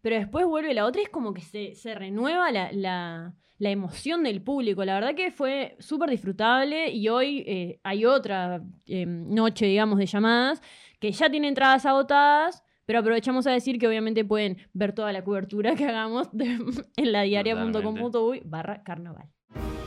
Pero 0.00 0.16
después 0.16 0.46
vuelve 0.46 0.72
la 0.72 0.86
otra 0.86 1.02
y 1.02 1.04
es 1.04 1.10
como 1.10 1.34
que 1.34 1.42
se, 1.42 1.94
renueva 1.94 2.50
la, 2.50 3.34
emoción 3.58 4.22
del 4.22 4.40
público. 4.40 4.86
La 4.86 4.94
verdad 4.94 5.14
que 5.14 5.30
fue 5.30 5.76
súper 5.80 6.08
disfrutable 6.08 6.90
y 6.90 7.08
hoy 7.08 7.44
eh, 7.46 7.80
hay 7.82 8.06
otra 8.06 8.62
eh, 8.86 9.04
noche, 9.04 9.66
digamos, 9.66 9.98
de 9.98 10.06
llamadas 10.06 10.62
que 10.98 11.12
ya 11.12 11.30
tiene 11.30 11.48
entradas 11.48 11.86
agotadas, 11.86 12.62
pero 12.84 13.00
aprovechamos 13.00 13.46
a 13.46 13.52
decir 13.52 13.78
que 13.78 13.88
obviamente 13.88 14.24
pueden 14.24 14.58
ver 14.72 14.92
toda 14.92 15.12
la 15.12 15.24
cobertura 15.24 15.74
que 15.74 15.86
hagamos 15.86 16.28
en 16.96 17.12
la 17.12 17.22
diaria.com.uy 17.22 18.42
barra 18.44 18.82
carnaval. 18.82 19.35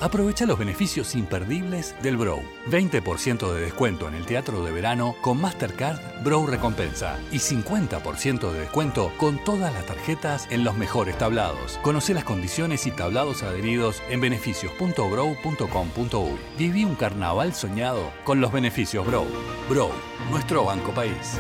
Aprovecha 0.02 0.46
los 0.46 0.58
beneficios 0.58 1.14
imperdibles 1.16 1.94
del 2.02 2.16
Brow. 2.16 2.42
20% 2.70 3.54
de 3.54 3.62
descuento 3.62 4.08
en 4.08 4.16
el 4.16 4.26
teatro 4.26 4.64
de 4.64 4.72
verano 4.72 5.14
con 5.22 5.42
Mastercard 5.42 6.00
Brow 6.24 6.48
Recompensa 6.48 7.20
y 7.32 7.40
50% 7.40 8.50
de 8.52 8.62
descuento 8.62 9.12
con 9.18 9.44
todas 9.44 9.74
las 9.74 9.86
tarjetas 9.86 10.48
en 10.52 10.64
los 10.64 10.78
mejores 10.78 11.18
tablados. 11.18 11.80
Conoce 11.82 12.14
las 12.14 12.24
condiciones 12.24 12.88
y 12.88 12.92
tablados 12.92 13.44
adheridos 13.44 14.02
en 14.10 14.22
beneficios.brow.com.uy. 14.22 16.40
Viví 16.58 16.86
un 16.86 16.96
carnaval 16.96 17.54
soñado 17.54 18.14
con 18.24 18.40
los 18.40 18.54
beneficios 18.54 19.06
Brow. 19.06 19.26
Brow, 19.70 19.92
nuestro 20.32 20.64
banco 20.64 20.94
país. 20.94 21.38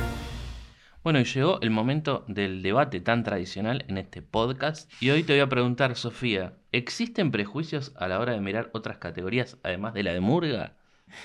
Bueno, 1.02 1.22
y 1.22 1.24
llegó 1.24 1.62
el 1.62 1.70
momento 1.70 2.26
del 2.28 2.62
debate 2.62 3.00
tan 3.00 3.24
tradicional 3.24 3.86
en 3.88 3.98
este 3.98 4.22
podcast. 4.22 4.92
Y 5.02 5.12
hoy 5.12 5.24
te 5.24 5.32
voy 5.32 5.40
a 5.40 5.48
preguntar, 5.48 5.96
Sofía, 5.96 6.58
¿existen 6.74 7.32
prejuicios 7.32 7.94
a 7.96 8.10
la 8.10 8.20
hora 8.20 8.34
de 8.34 8.42
mirar 8.42 8.70
otras 8.74 8.98
categorías 8.98 9.58
además 9.64 9.94
de 9.94 10.04
la 10.04 10.14
de 10.14 10.20
Murga? 10.20 10.76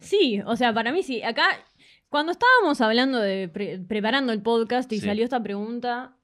Sí, 0.00 0.40
o 0.46 0.56
sea, 0.56 0.74
para 0.74 0.90
mí 0.90 1.04
sí. 1.04 1.22
Acá, 1.22 1.44
cuando 2.08 2.32
estábamos 2.32 2.80
hablando 2.80 3.20
de 3.20 3.48
preparando 3.86 4.32
el 4.32 4.42
podcast 4.42 4.92
y 4.92 4.98
salió 4.98 5.22
esta 5.22 5.40
pregunta, 5.40 6.16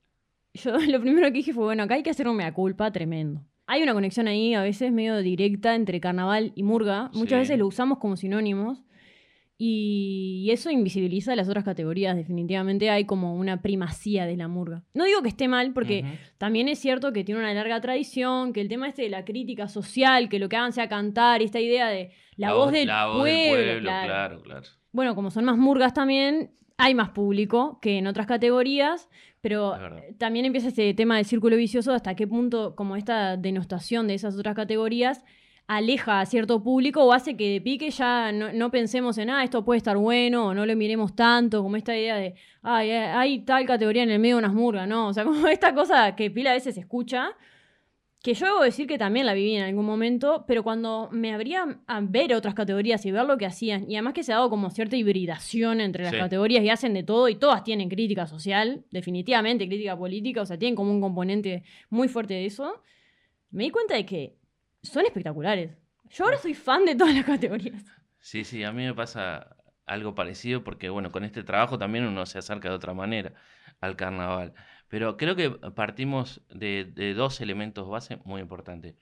yo 0.52 0.76
lo 0.88 1.00
primero 1.00 1.28
que 1.28 1.34
dije 1.34 1.52
fue, 1.52 1.62
bueno, 1.62 1.84
acá 1.84 1.94
hay 1.94 2.02
que 2.02 2.10
hacer 2.10 2.26
un 2.26 2.36
mea 2.36 2.52
culpa 2.52 2.90
tremendo. 2.90 3.46
Hay 3.68 3.84
una 3.84 3.94
conexión 3.94 4.26
ahí, 4.26 4.54
a 4.54 4.62
veces 4.62 4.90
medio 4.90 5.18
directa, 5.18 5.76
entre 5.76 6.00
carnaval 6.00 6.50
y 6.56 6.64
murga. 6.64 7.10
Muchas 7.14 7.40
veces 7.40 7.56
lo 7.56 7.68
usamos 7.68 7.98
como 7.98 8.16
sinónimos. 8.16 8.82
Y 9.58 10.48
eso 10.50 10.70
invisibiliza 10.70 11.34
las 11.34 11.48
otras 11.48 11.64
categorías. 11.64 12.14
Definitivamente 12.14 12.90
hay 12.90 13.06
como 13.06 13.34
una 13.36 13.62
primacía 13.62 14.26
de 14.26 14.36
la 14.36 14.48
murga. 14.48 14.82
No 14.92 15.04
digo 15.04 15.22
que 15.22 15.28
esté 15.28 15.48
mal, 15.48 15.72
porque 15.72 16.04
también 16.36 16.68
es 16.68 16.78
cierto 16.78 17.12
que 17.12 17.24
tiene 17.24 17.40
una 17.40 17.54
larga 17.54 17.80
tradición, 17.80 18.52
que 18.52 18.60
el 18.60 18.68
tema 18.68 18.88
este 18.88 19.02
de 19.02 19.08
la 19.08 19.24
crítica 19.24 19.68
social, 19.68 20.28
que 20.28 20.38
lo 20.38 20.50
que 20.50 20.56
hagan 20.56 20.72
sea 20.72 20.88
cantar, 20.88 21.40
esta 21.40 21.58
idea 21.58 21.88
de 21.88 22.12
la, 22.36 22.52
voz, 22.52 22.70
del, 22.70 22.88
pueblo, 22.88 23.80
claro. 23.80 24.42
claro, 24.42 24.62
Bueno, 24.92 25.14
como 25.14 25.30
son 25.30 25.46
más 25.46 25.56
murgas 25.56 25.94
también, 25.94 26.50
hay 26.76 26.94
más 26.94 27.10
público 27.10 27.78
que 27.80 27.96
en 27.96 28.06
otras 28.06 28.26
categorías, 28.26 29.08
pero 29.40 29.74
también 30.18 30.44
empieza 30.44 30.68
este 30.68 30.92
tema 30.92 31.16
del 31.16 31.24
círculo 31.24 31.56
vicioso 31.56 31.92
hasta 31.92 32.14
qué 32.14 32.26
punto 32.26 32.74
como 32.74 32.96
esta 32.96 33.36
denostación 33.38 34.06
de 34.06 34.14
esas 34.14 34.36
otras 34.36 34.54
categorías 34.54 35.24
aleja 35.66 36.20
a 36.20 36.26
cierto 36.26 36.62
público 36.62 37.04
o 37.04 37.12
hace 37.12 37.36
que 37.36 37.50
de 37.50 37.60
pique 37.60 37.90
ya 37.90 38.30
no, 38.32 38.70
pensemos 38.70 39.18
en, 39.18 39.30
ah, 39.30 39.42
esto 39.42 39.64
puede 39.64 39.78
estar 39.78 39.96
bueno 39.96 40.48
o 40.48 40.54
no 40.54 40.64
lo 40.64 40.76
miremos 40.76 41.16
tanto, 41.16 41.62
como 41.62 41.76
esta 41.76 41.96
idea 41.96 42.16
de, 42.16 42.34
ay, 42.62 42.90
eh, 42.90 43.06
hay 43.06 43.40
tal 43.40 43.66
categoría 43.66 44.04
en 44.04 44.10
el 44.10 44.18
medio 44.18 44.36
de 44.36 44.40
unas 44.40 44.54
murgas, 44.54 44.86
¿no? 44.86 45.08
O 45.08 45.12
sea, 45.12 45.24
como 45.24 45.48
esta 45.48 45.74
cosa 45.74 46.14
que 46.14 46.30
pila 46.30 46.50
a 46.50 46.54
veces 46.54 46.76
escucha, 46.76 47.34
que 48.22 48.34
yo 48.34 48.46
debo 48.46 48.62
decir 48.62 48.86
que 48.86 48.98
también 48.98 49.26
la 49.26 49.34
viví 49.34 49.54
en 49.54 49.64
algún 49.64 49.84
momento, 49.84 50.44
pero 50.48 50.62
cuando 50.62 51.08
me 51.12 51.32
abría 51.32 51.80
a 51.86 52.00
ver 52.00 52.34
otras 52.34 52.54
categorías 52.54 53.04
y 53.06 53.12
ver 53.12 53.24
lo 53.24 53.36
que 53.36 53.46
hacían, 53.46 53.88
y 53.88 53.94
además 53.94 54.14
que 54.14 54.24
se 54.24 54.32
ha 54.32 54.36
dado 54.36 54.50
como 54.50 54.70
cierta 54.70 54.96
hibridación 54.96 55.80
entre 55.80 56.04
las 56.04 56.14
categorías 56.14 56.64
y 56.64 56.70
hacen 56.70 56.94
de 56.94 57.02
todo, 57.02 57.28
y 57.28 57.36
todas 57.36 57.62
tienen 57.62 57.88
crítica 57.88 58.26
social, 58.26 58.84
definitivamente 58.90 59.68
crítica 59.68 59.96
política, 59.96 60.42
o 60.42 60.46
sea, 60.46 60.58
tienen 60.58 60.74
como 60.74 60.90
un 60.90 61.00
componente 61.00 61.62
muy 61.88 62.08
fuerte 62.08 62.34
de 62.34 62.46
eso, 62.46 62.82
me 63.50 63.64
di 63.64 63.70
cuenta 63.70 63.94
de 63.94 64.04
que 64.04 64.36
son 64.88 65.04
espectaculares. 65.06 65.70
Yo 66.10 66.24
ahora 66.24 66.38
soy 66.38 66.54
fan 66.54 66.84
de 66.84 66.94
todas 66.94 67.14
las 67.14 67.24
categorías. 67.24 67.84
Sí, 68.20 68.44
sí, 68.44 68.64
a 68.64 68.72
mí 68.72 68.84
me 68.84 68.94
pasa 68.94 69.56
algo 69.86 70.14
parecido 70.14 70.64
porque, 70.64 70.88
bueno, 70.88 71.12
con 71.12 71.24
este 71.24 71.44
trabajo 71.44 71.78
también 71.78 72.06
uno 72.06 72.26
se 72.26 72.38
acerca 72.38 72.68
de 72.68 72.74
otra 72.74 72.94
manera 72.94 73.34
al 73.80 73.96
carnaval. 73.96 74.54
Pero 74.88 75.16
creo 75.16 75.36
que 75.36 75.50
partimos 75.50 76.42
de, 76.50 76.84
de 76.84 77.14
dos 77.14 77.40
elementos 77.40 77.88
base 77.88 78.18
muy 78.24 78.40
importantes. 78.40 78.94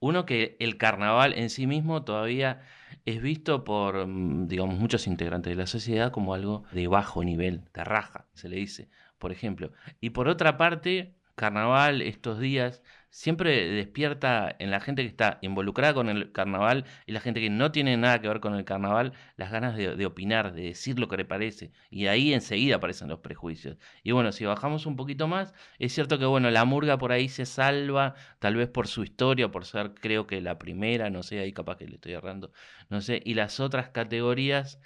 Uno, 0.00 0.26
que 0.26 0.56
el 0.58 0.78
carnaval 0.78 1.32
en 1.34 1.48
sí 1.50 1.66
mismo 1.66 2.04
todavía 2.04 2.62
es 3.04 3.22
visto 3.22 3.64
por, 3.64 4.06
mm, 4.06 4.48
digamos, 4.48 4.78
muchos 4.78 5.06
integrantes 5.06 5.50
de 5.52 5.56
la 5.56 5.66
sociedad 5.66 6.10
como 6.12 6.34
algo 6.34 6.64
de 6.72 6.88
bajo 6.88 7.22
nivel, 7.24 7.62
de 7.72 7.84
raja, 7.84 8.26
se 8.34 8.48
le 8.48 8.56
dice, 8.56 8.88
por 9.18 9.32
ejemplo. 9.32 9.72
Y 10.00 10.10
por 10.10 10.28
otra 10.28 10.56
parte, 10.56 11.14
carnaval 11.36 12.02
estos 12.02 12.38
días 12.40 12.82
siempre 13.12 13.68
despierta 13.68 14.56
en 14.58 14.70
la 14.70 14.80
gente 14.80 15.02
que 15.02 15.08
está 15.08 15.38
involucrada 15.42 15.92
con 15.92 16.08
el 16.08 16.32
carnaval 16.32 16.86
y 17.06 17.12
la 17.12 17.20
gente 17.20 17.42
que 17.42 17.50
no 17.50 17.70
tiene 17.70 17.98
nada 17.98 18.22
que 18.22 18.28
ver 18.28 18.40
con 18.40 18.54
el 18.54 18.64
carnaval 18.64 19.12
las 19.36 19.52
ganas 19.52 19.76
de, 19.76 20.06
opinar, 20.06 20.54
de 20.54 20.62
decir 20.62 20.98
lo 20.98 21.08
que 21.08 21.18
le 21.18 21.26
parece. 21.26 21.72
Y 21.90 22.06
ahí 22.06 22.32
enseguida 22.32 22.76
aparecen 22.76 23.08
los 23.08 23.20
prejuicios. 23.20 23.76
Y 24.02 24.12
bueno, 24.12 24.32
si 24.32 24.46
bajamos 24.46 24.86
un 24.86 24.96
poquito 24.96 25.28
más, 25.28 25.52
es 25.78 25.92
cierto 25.92 26.18
que 26.18 26.24
bueno, 26.24 26.50
la 26.50 26.64
murga 26.64 26.96
por 26.96 27.12
ahí 27.12 27.28
se 27.28 27.44
salva, 27.44 28.14
tal 28.38 28.56
vez 28.56 28.68
por 28.68 28.88
su 28.88 29.04
historia, 29.04 29.50
por 29.50 29.66
ser 29.66 29.92
creo 29.94 30.26
que 30.26 30.40
la 30.40 30.58
primera, 30.58 31.10
no 31.10 31.22
sé, 31.22 31.40
ahí 31.40 31.52
capaz 31.52 31.76
que 31.76 31.86
le 31.86 31.96
estoy 31.96 32.12
errando, 32.14 32.50
no 32.88 33.02
sé. 33.02 33.20
Y 33.26 33.34
las 33.34 33.60
otras 33.60 33.90
categorías 33.90 34.80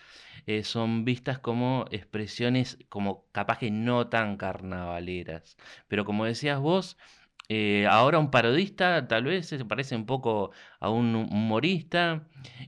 eh, 0.47 0.65
son 0.65 1.05
vistas 1.05 1.39
como 1.39 1.87
expresiones 1.93 2.79
como 2.89 3.27
capaz 3.31 3.59
que 3.59 3.71
no 3.71 4.09
tan 4.09 4.37
carnavaleras. 4.37 5.57
Pero 5.87 6.05
como 6.05 6.25
decías 6.25 6.59
vos, 6.59 6.97
Eh, 7.49 7.87
ahora 7.87 8.19
un 8.19 8.31
parodista 8.33 9.07
tal 9.07 9.25
vez 9.25 9.47
se 9.47 9.65
parece 9.65 9.95
un 9.95 10.05
poco 10.05 10.51
a 10.81 10.91
un 10.91 11.15
humorista 11.15 12.27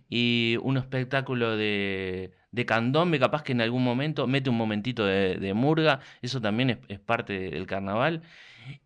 y 0.08 0.56
un 0.62 0.76
espectáculo 0.76 1.56
de, 1.56 2.32
de 2.52 2.66
candombe, 2.66 3.18
capaz 3.18 3.42
que 3.42 3.52
en 3.52 3.60
algún 3.60 3.82
momento 3.82 4.26
mete 4.28 4.50
un 4.50 4.56
momentito 4.56 5.04
de, 5.04 5.52
murga, 5.54 6.00
eso 6.22 6.40
también 6.40 6.80
es, 6.88 7.00
parte 7.00 7.50
del 7.50 7.66
carnaval. 7.66 8.22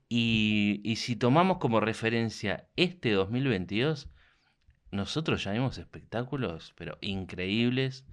Y, 0.09 0.81
y, 0.85 0.97
si 0.97 1.17
tomamos 1.17 1.59
como 1.59 1.81
referencia 1.81 2.69
este 2.77 3.13
2022, 3.13 4.11
nosotros 4.91 5.45
ya 5.45 5.53
vimos 5.53 5.79
espectáculos, 5.79 6.75
pero 6.77 6.99
increíbles, 7.01 8.07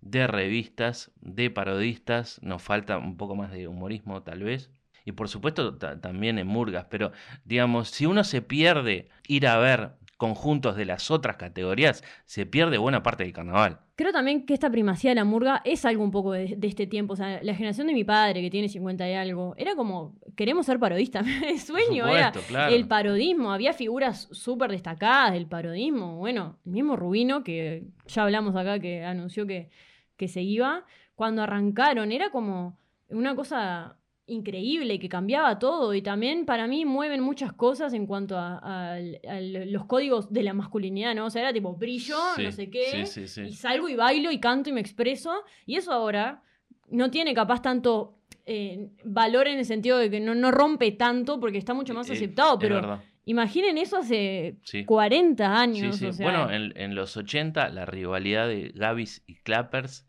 de 0.00 0.26
revistas, 0.26 1.12
de 1.20 1.50
parodistas, 1.50 2.40
nos 2.42 2.62
falta 2.62 2.98
un 2.98 3.16
poco 3.16 3.36
más 3.36 3.52
de 3.52 3.68
humorismo 3.68 4.22
tal 4.22 4.44
vez 4.44 4.70
y 5.10 5.12
por 5.12 5.28
supuesto 5.28 5.76
también 5.76 6.38
en 6.38 6.46
Murgas, 6.46 6.86
pero 6.88 7.12
digamos, 7.44 7.90
si 7.90 8.06
uno 8.06 8.24
se 8.24 8.42
pierde 8.42 9.08
ir 9.26 9.46
a 9.46 9.58
ver 9.58 9.92
conjuntos 10.20 10.76
de 10.76 10.84
las 10.84 11.10
otras 11.10 11.36
categorías, 11.36 12.04
se 12.26 12.44
pierde 12.44 12.76
buena 12.76 13.02
parte 13.02 13.24
del 13.24 13.32
carnaval. 13.32 13.80
Creo 13.96 14.12
también 14.12 14.44
que 14.44 14.52
esta 14.52 14.70
primacía 14.70 15.12
de 15.12 15.14
la 15.14 15.24
murga 15.24 15.62
es 15.64 15.86
algo 15.86 16.04
un 16.04 16.10
poco 16.10 16.32
de, 16.32 16.58
este 16.60 16.86
tiempo. 16.86 17.14
O 17.14 17.16
sea, 17.16 17.42
la 17.42 17.54
generación 17.54 17.86
de 17.86 17.94
mi 17.94 18.04
padre, 18.04 18.42
que 18.42 18.50
tiene 18.50 18.68
50 18.68 19.08
y 19.08 19.14
algo, 19.14 19.54
era 19.56 19.74
como, 19.76 20.14
queremos 20.36 20.66
ser 20.66 20.78
parodistas. 20.78 21.26
El 21.46 21.58
sueño 21.58 22.06
era 22.06 22.32
el 22.68 22.86
parodismo. 22.86 23.50
Había 23.50 23.72
figuras 23.72 24.28
súper 24.30 24.70
destacadas 24.70 25.32
del 25.32 25.46
parodismo. 25.46 26.16
Bueno, 26.16 26.58
el 26.66 26.72
mismo 26.72 26.96
Rubino, 26.96 27.42
que 27.42 27.84
ya 28.06 28.22
hablamos 28.22 28.54
acá, 28.56 28.78
que 28.78 29.04
anunció 29.04 29.46
que, 29.46 29.70
que 30.18 30.28
se 30.28 30.42
iba, 30.42 30.84
cuando 31.14 31.42
arrancaron 31.42 32.12
era 32.12 32.30
como 32.30 32.78
una 33.08 33.34
cosa 33.34 33.96
increíble 34.30 34.98
que 34.98 35.08
cambiaba 35.08 35.58
todo 35.58 35.94
y 35.94 36.02
también 36.02 36.46
para 36.46 36.66
mí 36.66 36.84
mueven 36.84 37.20
muchas 37.20 37.52
cosas 37.52 37.92
en 37.92 38.06
cuanto 38.06 38.36
a, 38.38 38.98
los 39.40 39.84
códigos 39.86 40.32
de 40.32 40.42
la 40.42 40.54
masculinidad, 40.54 41.14
¿no? 41.14 41.26
O 41.26 41.30
sea, 41.30 41.42
era 41.42 41.52
tipo 41.52 41.74
brillo, 41.74 42.16
no 42.38 42.52
sé 42.52 42.70
qué, 42.70 43.04
y 43.46 43.52
salgo 43.54 43.88
y 43.88 43.96
bailo 43.96 44.30
y 44.30 44.38
canto 44.38 44.70
y 44.70 44.72
me 44.72 44.80
expreso 44.80 45.32
y 45.66 45.76
eso 45.76 45.92
ahora 45.92 46.42
no 46.88 47.10
tiene 47.10 47.34
capaz 47.34 47.62
tanto 47.62 48.18
eh, 48.46 48.90
valor 49.04 49.48
en 49.48 49.58
el 49.58 49.64
sentido 49.64 49.98
de 49.98 50.10
que 50.10 50.20
no, 50.20 50.50
rompe 50.50 50.92
tanto 50.92 51.38
porque 51.38 51.58
está 51.58 51.74
mucho 51.74 51.94
más 51.94 52.08
eh, 52.10 52.14
aceptado, 52.14 52.58
pero... 52.58 53.02
Imaginen 53.26 53.78
eso 53.78 53.98
hace 53.98 54.56
40 54.86 55.60
años. 55.60 56.00
bueno, 56.18 56.50
en, 56.50 56.72
en, 56.74 56.94
los 56.96 57.16
80 57.16 57.68
la 57.68 57.84
rivalidad 57.84 58.48
de 58.48 58.72
Gavis 58.74 59.22
y 59.26 59.36
Clappers 59.36 60.08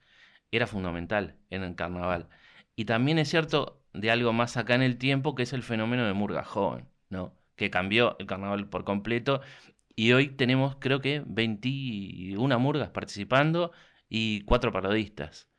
era 0.49 0.65
fundamental 0.65 1.36
en 1.49 1.62
el 1.63 1.75
carnaval. 1.75 2.29
Y 2.75 2.86
también 2.86 3.19
es 3.19 3.29
cierto, 3.29 3.81
de 3.93 4.12
algo 4.12 4.34
más 4.34 4.58
acá 4.58 4.75
en 4.75 4.82
el 4.82 4.97
tiempo, 4.97 5.36
que 5.36 5.43
es 5.43 5.54
el 5.54 5.63
fenómeno 5.63 6.06
de 6.06 6.13
Murga 6.13 6.43
Joven, 6.43 6.88
¿no? 7.10 7.34
Que 7.56 7.69
cambió 7.69 8.15
el 8.19 8.25
carnaval 8.25 8.67
por 8.67 8.84
completo. 8.84 9.41
Y 9.95 10.13
hoy 10.13 10.30
tenemos, 10.30 10.77
creo 10.80 11.01
que, 11.01 11.23
21 11.25 12.60
murgas 12.60 12.89
participando 12.89 13.71
y 14.10 14.41
cuatro 14.41 14.71
parodistas. 14.71 15.49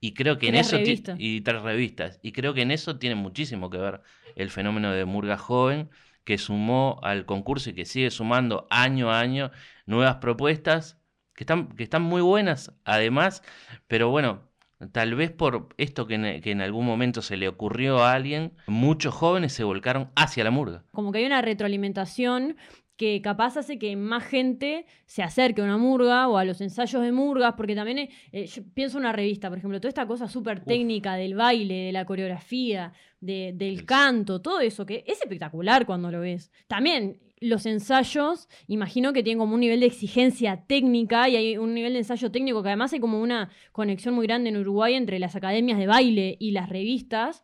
Y 0.00 0.14
creo 0.14 0.38
que 0.38 0.48
en 0.48 0.54
eso 0.54 0.78
y 0.78 1.40
tres 1.42 1.62
revistas. 1.62 2.18
Y 2.22 2.32
creo 2.32 2.54
que 2.54 2.62
en 2.62 2.70
eso 2.70 2.98
tiene 2.98 3.16
muchísimo 3.16 3.68
que 3.68 3.78
ver 3.78 4.00
el 4.34 4.50
fenómeno 4.50 4.92
de 4.92 5.04
Murga 5.04 5.36
Joven, 5.36 5.90
que 6.24 6.38
sumó 6.38 7.00
al 7.02 7.26
concurso 7.26 7.70
y 7.70 7.74
que 7.74 7.84
sigue 7.84 8.10
sumando 8.10 8.66
año 8.70 9.10
a 9.10 9.20
año 9.20 9.50
nuevas 9.84 10.16
propuestas 10.16 10.98
que 11.34 11.44
están, 11.44 11.68
que 11.68 11.82
están 11.82 12.02
muy 12.02 12.22
buenas, 12.22 12.72
además, 12.84 13.42
pero 13.88 14.10
bueno, 14.10 14.49
Tal 14.92 15.14
vez 15.14 15.30
por 15.30 15.68
esto 15.76 16.06
que 16.06 16.14
en, 16.14 16.60
algún 16.60 16.86
momento 16.86 17.20
se 17.20 17.36
le 17.36 17.48
ocurrió 17.48 17.98
a 17.98 18.14
alguien, 18.14 18.52
muchos 18.66 19.14
jóvenes 19.14 19.52
se 19.52 19.64
volcaron 19.64 20.10
hacia 20.16 20.42
la 20.42 20.50
murga. 20.50 20.84
Como 20.92 21.12
que 21.12 21.18
hay 21.18 21.26
una 21.26 21.42
retroalimentación 21.42 22.56
que 22.96 23.22
capaz 23.22 23.56
hace 23.56 23.78
que 23.78 23.96
más 23.96 24.24
gente 24.24 24.84
se 25.06 25.22
acerque 25.22 25.62
a 25.62 25.64
una 25.64 25.78
murga 25.78 26.28
o 26.28 26.36
a 26.36 26.44
los 26.44 26.60
ensayos 26.60 27.02
de 27.02 27.12
murgas, 27.12 27.54
porque 27.56 27.74
también 27.74 27.98
eh, 27.98 28.10
eh, 28.32 28.46
yo 28.46 28.62
pienso 28.74 28.98
en 28.98 29.04
una 29.04 29.12
revista, 29.12 29.48
por 29.48 29.56
ejemplo, 29.56 29.80
toda 29.80 29.88
esta 29.88 30.06
cosa 30.06 30.28
súper 30.28 30.64
técnica 30.64 31.14
del 31.14 31.34
baile, 31.34 31.86
de 31.86 31.92
la 31.92 32.04
coreografía, 32.04 32.92
del 33.20 33.84
canto, 33.86 34.42
todo 34.42 34.60
eso, 34.60 34.84
que 34.84 35.04
es 35.06 35.20
espectacular 35.20 35.86
cuando 35.86 36.10
lo 36.10 36.20
ves. 36.20 36.50
También 36.66 37.18
los 37.40 37.64
ensayos, 37.64 38.48
imagino 38.66 39.12
que 39.12 39.22
tienen 39.22 39.38
como 39.38 39.54
un 39.54 39.60
nivel 39.60 39.80
de 39.80 39.86
exigencia 39.86 40.64
técnica 40.66 41.28
y 41.28 41.36
hay 41.36 41.56
un 41.56 41.74
nivel 41.74 41.94
de 41.94 42.00
ensayo 42.00 42.30
técnico 42.30 42.62
que 42.62 42.68
además 42.68 42.92
hay 42.92 43.00
como 43.00 43.20
una 43.20 43.50
conexión 43.72 44.14
muy 44.14 44.26
grande 44.26 44.50
en 44.50 44.58
Uruguay 44.58 44.94
entre 44.94 45.18
las 45.18 45.36
academias 45.36 45.78
de 45.78 45.86
baile 45.86 46.36
y 46.38 46.52
las 46.52 46.68
revistas. 46.68 47.42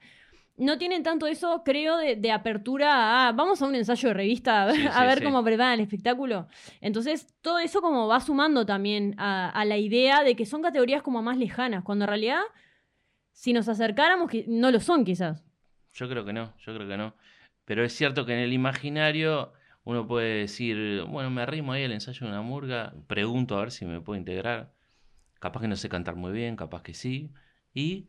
No 0.59 0.78
tienen 0.78 1.02
tanto 1.02 1.26
eso, 1.26 1.62
creo, 1.64 1.96
de, 1.98 2.30
apertura 2.30 3.28
a 3.28 3.32
vamos 3.32 3.61
a 3.61 3.66
un 3.66 3.74
ensayo 3.74 4.09
de 4.09 4.14
revista 4.14 4.62
a 4.62 5.06
ver, 5.06 5.22
cómo 5.24 5.42
preparan 5.42 5.74
el 5.74 5.80
espectáculo. 5.80 6.46
Entonces, 6.80 7.35
todo 7.40 7.59
eso 7.59 7.80
como 7.80 8.06
va 8.06 8.20
sumando 8.20 8.64
también 8.64 9.14
a, 9.18 9.50
a, 9.50 9.64
la 9.64 9.78
idea 9.78 10.24
de 10.24 10.37
que 10.37 10.46
son 10.46 10.62
categorías 10.62 11.02
como 11.02 11.22
más 11.22 11.38
lejanas, 11.38 11.85
cuando 11.85 12.04
en 12.04 12.09
realidad, 12.09 12.40
si 13.32 13.52
nos 13.52 13.68
acercáramos, 13.68 14.30
no 14.46 14.70
lo 14.70 14.80
son 14.80 15.04
quizás. 15.04 15.44
Yo 15.92 16.09
creo 16.09 16.24
que 16.24 16.32
no, 16.35 16.54
yo 16.59 16.74
creo 16.74 16.88
que 16.88 16.96
no. 16.96 17.14
Pero 17.64 17.85
es 17.85 17.92
cierto 17.94 18.24
que 18.24 18.32
en 18.32 18.40
el 18.40 18.52
imaginario 18.52 19.52
uno 19.87 20.05
puede 20.09 20.40
decir, 20.40 21.05
bueno, 21.05 21.31
me 21.31 21.42
arrimo 21.42 21.72
ahí 21.72 21.85
al 21.85 21.92
ensayo 21.92 22.27
de 22.27 22.33
una 22.33 22.42
murga, 22.42 22.92
pregunto 23.07 23.57
a 23.57 23.61
ver 23.61 23.70
si 23.70 23.87
me 23.87 24.01
puedo 24.01 24.18
integrar. 24.18 24.72
Capaz 25.38 25.61
que 25.61 25.68
no 25.68 25.77
sé 25.77 25.88
cantar 25.88 26.16
muy 26.16 26.33
bien, 26.33 26.57
capaz 26.57 26.83
que 26.83 26.92
sí. 26.92 27.33
Y 27.72 28.09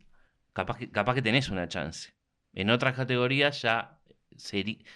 capaz 0.54 0.80
que, 0.80 0.90
capaz 0.90 1.14
que 1.14 1.22
tenés 1.22 1.50
una 1.50 1.68
chance. 1.68 2.16
En 2.54 2.72
otras 2.72 2.96
categorías 2.96 3.62
ya 3.62 4.00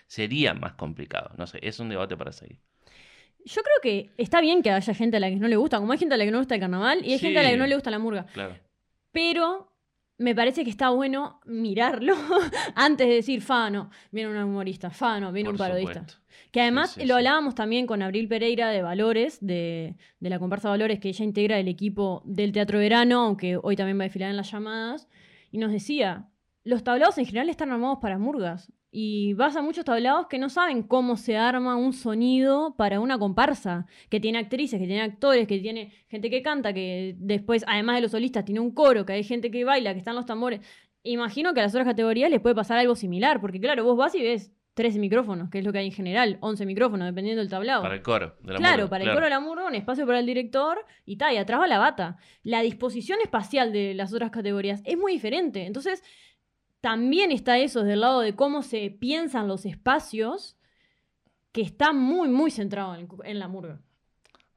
sería 0.07 0.55
más 0.55 0.73
complicado. 0.73 1.29
No 1.37 1.45
sé, 1.45 1.59
es 1.61 1.79
un 1.79 1.89
debate 1.89 2.17
para 2.17 2.31
seguir. 2.31 2.59
Yo 3.45 3.61
creo 3.61 3.77
que 3.83 4.11
está 4.17 4.41
bien 4.41 4.63
que 4.63 4.71
haya 4.71 4.93
gente 4.95 5.17
a 5.17 5.19
la 5.19 5.29
que 5.29 5.35
no 5.35 5.47
le 5.47 5.57
gusta, 5.57 5.77
como 5.77 5.91
hay 5.91 5.99
gente 5.99 6.15
a 6.15 6.17
la 6.17 6.25
que 6.25 6.31
no 6.31 6.37
le 6.37 6.41
gusta 6.41 6.55
el 6.55 6.61
carnaval 6.61 7.05
y 7.05 7.13
hay 7.13 7.19
gente 7.19 7.37
a 7.37 7.43
la 7.43 7.51
que 7.51 7.57
no 7.57 7.67
le 7.67 7.75
gusta 7.75 7.91
la 7.91 7.99
murga. 7.99 8.25
Claro. 8.33 8.57
Pero 9.11 9.70
me 10.17 10.35
parece 10.35 10.63
que 10.63 10.69
está 10.69 10.89
bueno 10.89 11.39
mirarlo 11.45 12.15
antes 12.75 13.07
de 13.07 13.15
decir, 13.15 13.41
Fano, 13.41 13.89
viene 14.11 14.29
un 14.29 14.37
humorista, 14.37 14.89
Fano, 14.89 15.31
viene 15.31 15.49
un 15.49 15.57
parodista. 15.57 16.05
Que 16.51 16.61
además 16.61 16.97
lo 17.03 17.15
hablábamos 17.15 17.55
también 17.55 17.87
con 17.87 18.01
Abril 18.01 18.27
Pereira 18.27 18.69
de 18.69 18.81
Valores, 18.81 19.39
de, 19.41 19.95
de, 20.19 20.29
la 20.29 20.37
comparsa 20.37 20.69
Valores, 20.69 20.99
que 20.99 21.09
ella 21.09 21.25
integra 21.25 21.59
el 21.59 21.67
equipo 21.67 22.21
del 22.25 22.51
Teatro 22.51 22.79
Verano, 22.79 23.21
aunque 23.21 23.57
hoy 23.61 23.75
también 23.75 23.97
va 23.97 24.03
a 24.03 24.05
desfilar 24.05 24.29
en 24.29 24.37
las 24.37 24.51
llamadas, 24.51 25.07
y 25.49 25.57
nos 25.57 25.71
decía, 25.71 26.29
los 26.63 26.83
tablados 26.83 27.17
en 27.17 27.25
general 27.25 27.49
están 27.49 27.71
armados 27.71 27.99
para 28.01 28.17
murgas. 28.17 28.71
Y 28.93 29.33
vas 29.35 29.55
a 29.55 29.61
muchos 29.61 29.85
tablados 29.85 30.27
que 30.27 30.37
no 30.37 30.49
saben 30.49 30.83
cómo 30.83 31.15
se 31.15 31.37
arma 31.37 31.77
un 31.77 31.93
sonido 31.93 32.75
para 32.75 32.99
una 32.99 33.17
comparsa, 33.17 33.85
que 34.09 34.19
tiene 34.19 34.37
actrices, 34.37 34.81
que 34.81 34.85
tiene 34.85 35.01
actores, 35.01 35.47
que 35.47 35.59
tiene 35.59 35.93
gente 36.09 36.29
que 36.29 36.41
canta, 36.41 36.73
que 36.73 37.15
después, 37.17 37.63
además 37.67 37.95
de 37.95 38.01
los 38.01 38.11
solistas, 38.11 38.43
tiene 38.43 38.59
un 38.59 38.71
coro, 38.71 39.05
que 39.05 39.13
hay 39.13 39.23
gente 39.23 39.49
que 39.49 39.63
baila, 39.63 39.93
que 39.93 39.99
están 39.99 40.15
los 40.15 40.25
tambores. 40.25 40.59
Imagino 41.03 41.53
que 41.53 41.61
a 41.61 41.63
las 41.63 41.71
otras 41.71 41.87
categorías 41.87 42.29
les 42.29 42.41
puede 42.41 42.53
pasar 42.53 42.77
algo 42.79 42.95
similar, 42.95 43.39
porque 43.39 43.61
claro, 43.61 43.85
vos 43.85 43.95
vas 43.95 44.13
y 44.13 44.21
ves 44.21 44.51
13 44.73 44.99
micrófonos, 44.99 45.49
que 45.49 45.59
es 45.59 45.65
lo 45.65 45.71
que 45.71 45.79
hay 45.79 45.87
en 45.87 45.91
general, 45.91 46.37
11 46.41 46.65
micrófonos, 46.65 47.05
dependiendo 47.07 47.41
del 47.41 47.49
tablado. 47.49 47.81
Para 47.81 47.95
el 47.95 48.01
coro. 48.01 48.35
De 48.41 48.53
la 48.53 48.59
claro, 48.59 48.89
para 48.89 49.03
el 49.03 49.09
coro 49.09 49.25
de 49.25 49.29
la 49.29 49.39
murga, 49.39 49.67
un 49.67 49.75
espacio 49.75 50.05
para 50.05 50.19
el 50.19 50.25
director 50.25 50.85
y 51.05 51.17
tal, 51.17 51.33
y 51.33 51.37
atrás 51.37 51.59
va 51.59 51.67
la 51.67 51.77
bata. 51.77 52.17
La 52.43 52.61
disposición 52.61 53.19
espacial 53.21 53.73
de 53.73 53.93
las 53.93 54.13
otras 54.13 54.31
categorías 54.31 54.81
es 54.85 54.97
muy 54.97 55.13
diferente. 55.13 55.65
Entonces, 55.65 56.03
también 56.81 57.31
está 57.31 57.59
eso 57.59 57.83
del 57.83 58.01
lado 58.01 58.21
de 58.21 58.35
cómo 58.35 58.63
se 58.63 58.89
piensan 58.89 59.47
los 59.47 59.65
espacios, 59.65 60.57
que 61.51 61.61
está 61.61 61.93
muy, 61.93 62.27
muy 62.29 62.49
centrado 62.49 62.95
en, 63.23 63.39
la 63.39 63.47
murga. 63.47 63.79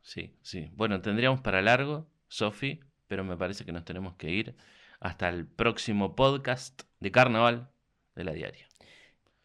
Sí, 0.01 0.35
sí. 0.43 0.71
Bueno, 0.75 1.01
tendríamos 1.01 1.41
para 1.41 1.61
largo, 1.61 2.07
Sofi, 2.29 2.81
pero 3.07 3.25
me 3.25 3.37
parece 3.37 3.65
que 3.65 3.73
nos 3.73 3.85
tenemos 3.85 4.15
que 4.17 4.31
ir 4.31 4.57
hasta 5.01 5.29
el 5.29 5.47
próximo 5.47 6.17
podcast 6.17 6.83
de 7.01 7.13
Carnaval 7.13 7.71
de 8.15 8.25
la 8.25 8.33
Diaria. 8.33 8.67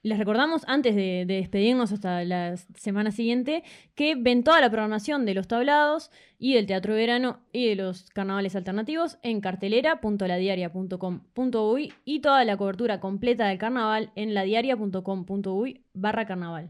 Les 0.01 0.17
recordamos, 0.17 0.63
antes 0.67 0.95
de, 0.95 1.25
despedirnos 1.27 1.91
hasta 1.91 2.23
la 2.23 2.55
semana 2.55 3.11
siguiente, 3.11 3.65
que 3.95 4.15
ven 4.15 4.45
toda 4.45 4.61
la 4.61 4.69
programación 4.69 5.25
de 5.25 5.33
los 5.33 5.49
tablados 5.49 6.09
y 6.37 6.53
del 6.53 6.67
Teatro 6.67 6.93
Verano 6.93 7.41
y 7.51 7.67
de 7.67 7.75
los 7.75 8.09
carnavales 8.11 8.55
alternativos 8.55 9.17
en 9.23 9.41
cartelera.ladiaria.com.uy 9.41 11.93
y 12.05 12.21
toda 12.21 12.45
la 12.45 12.55
cobertura 12.55 13.01
completa 13.01 13.47
del 13.47 13.57
carnaval 13.57 14.13
en 14.15 14.33
ladiaria.com.uy 14.33 15.83
barra 15.93 16.25
carnaval. 16.25 16.69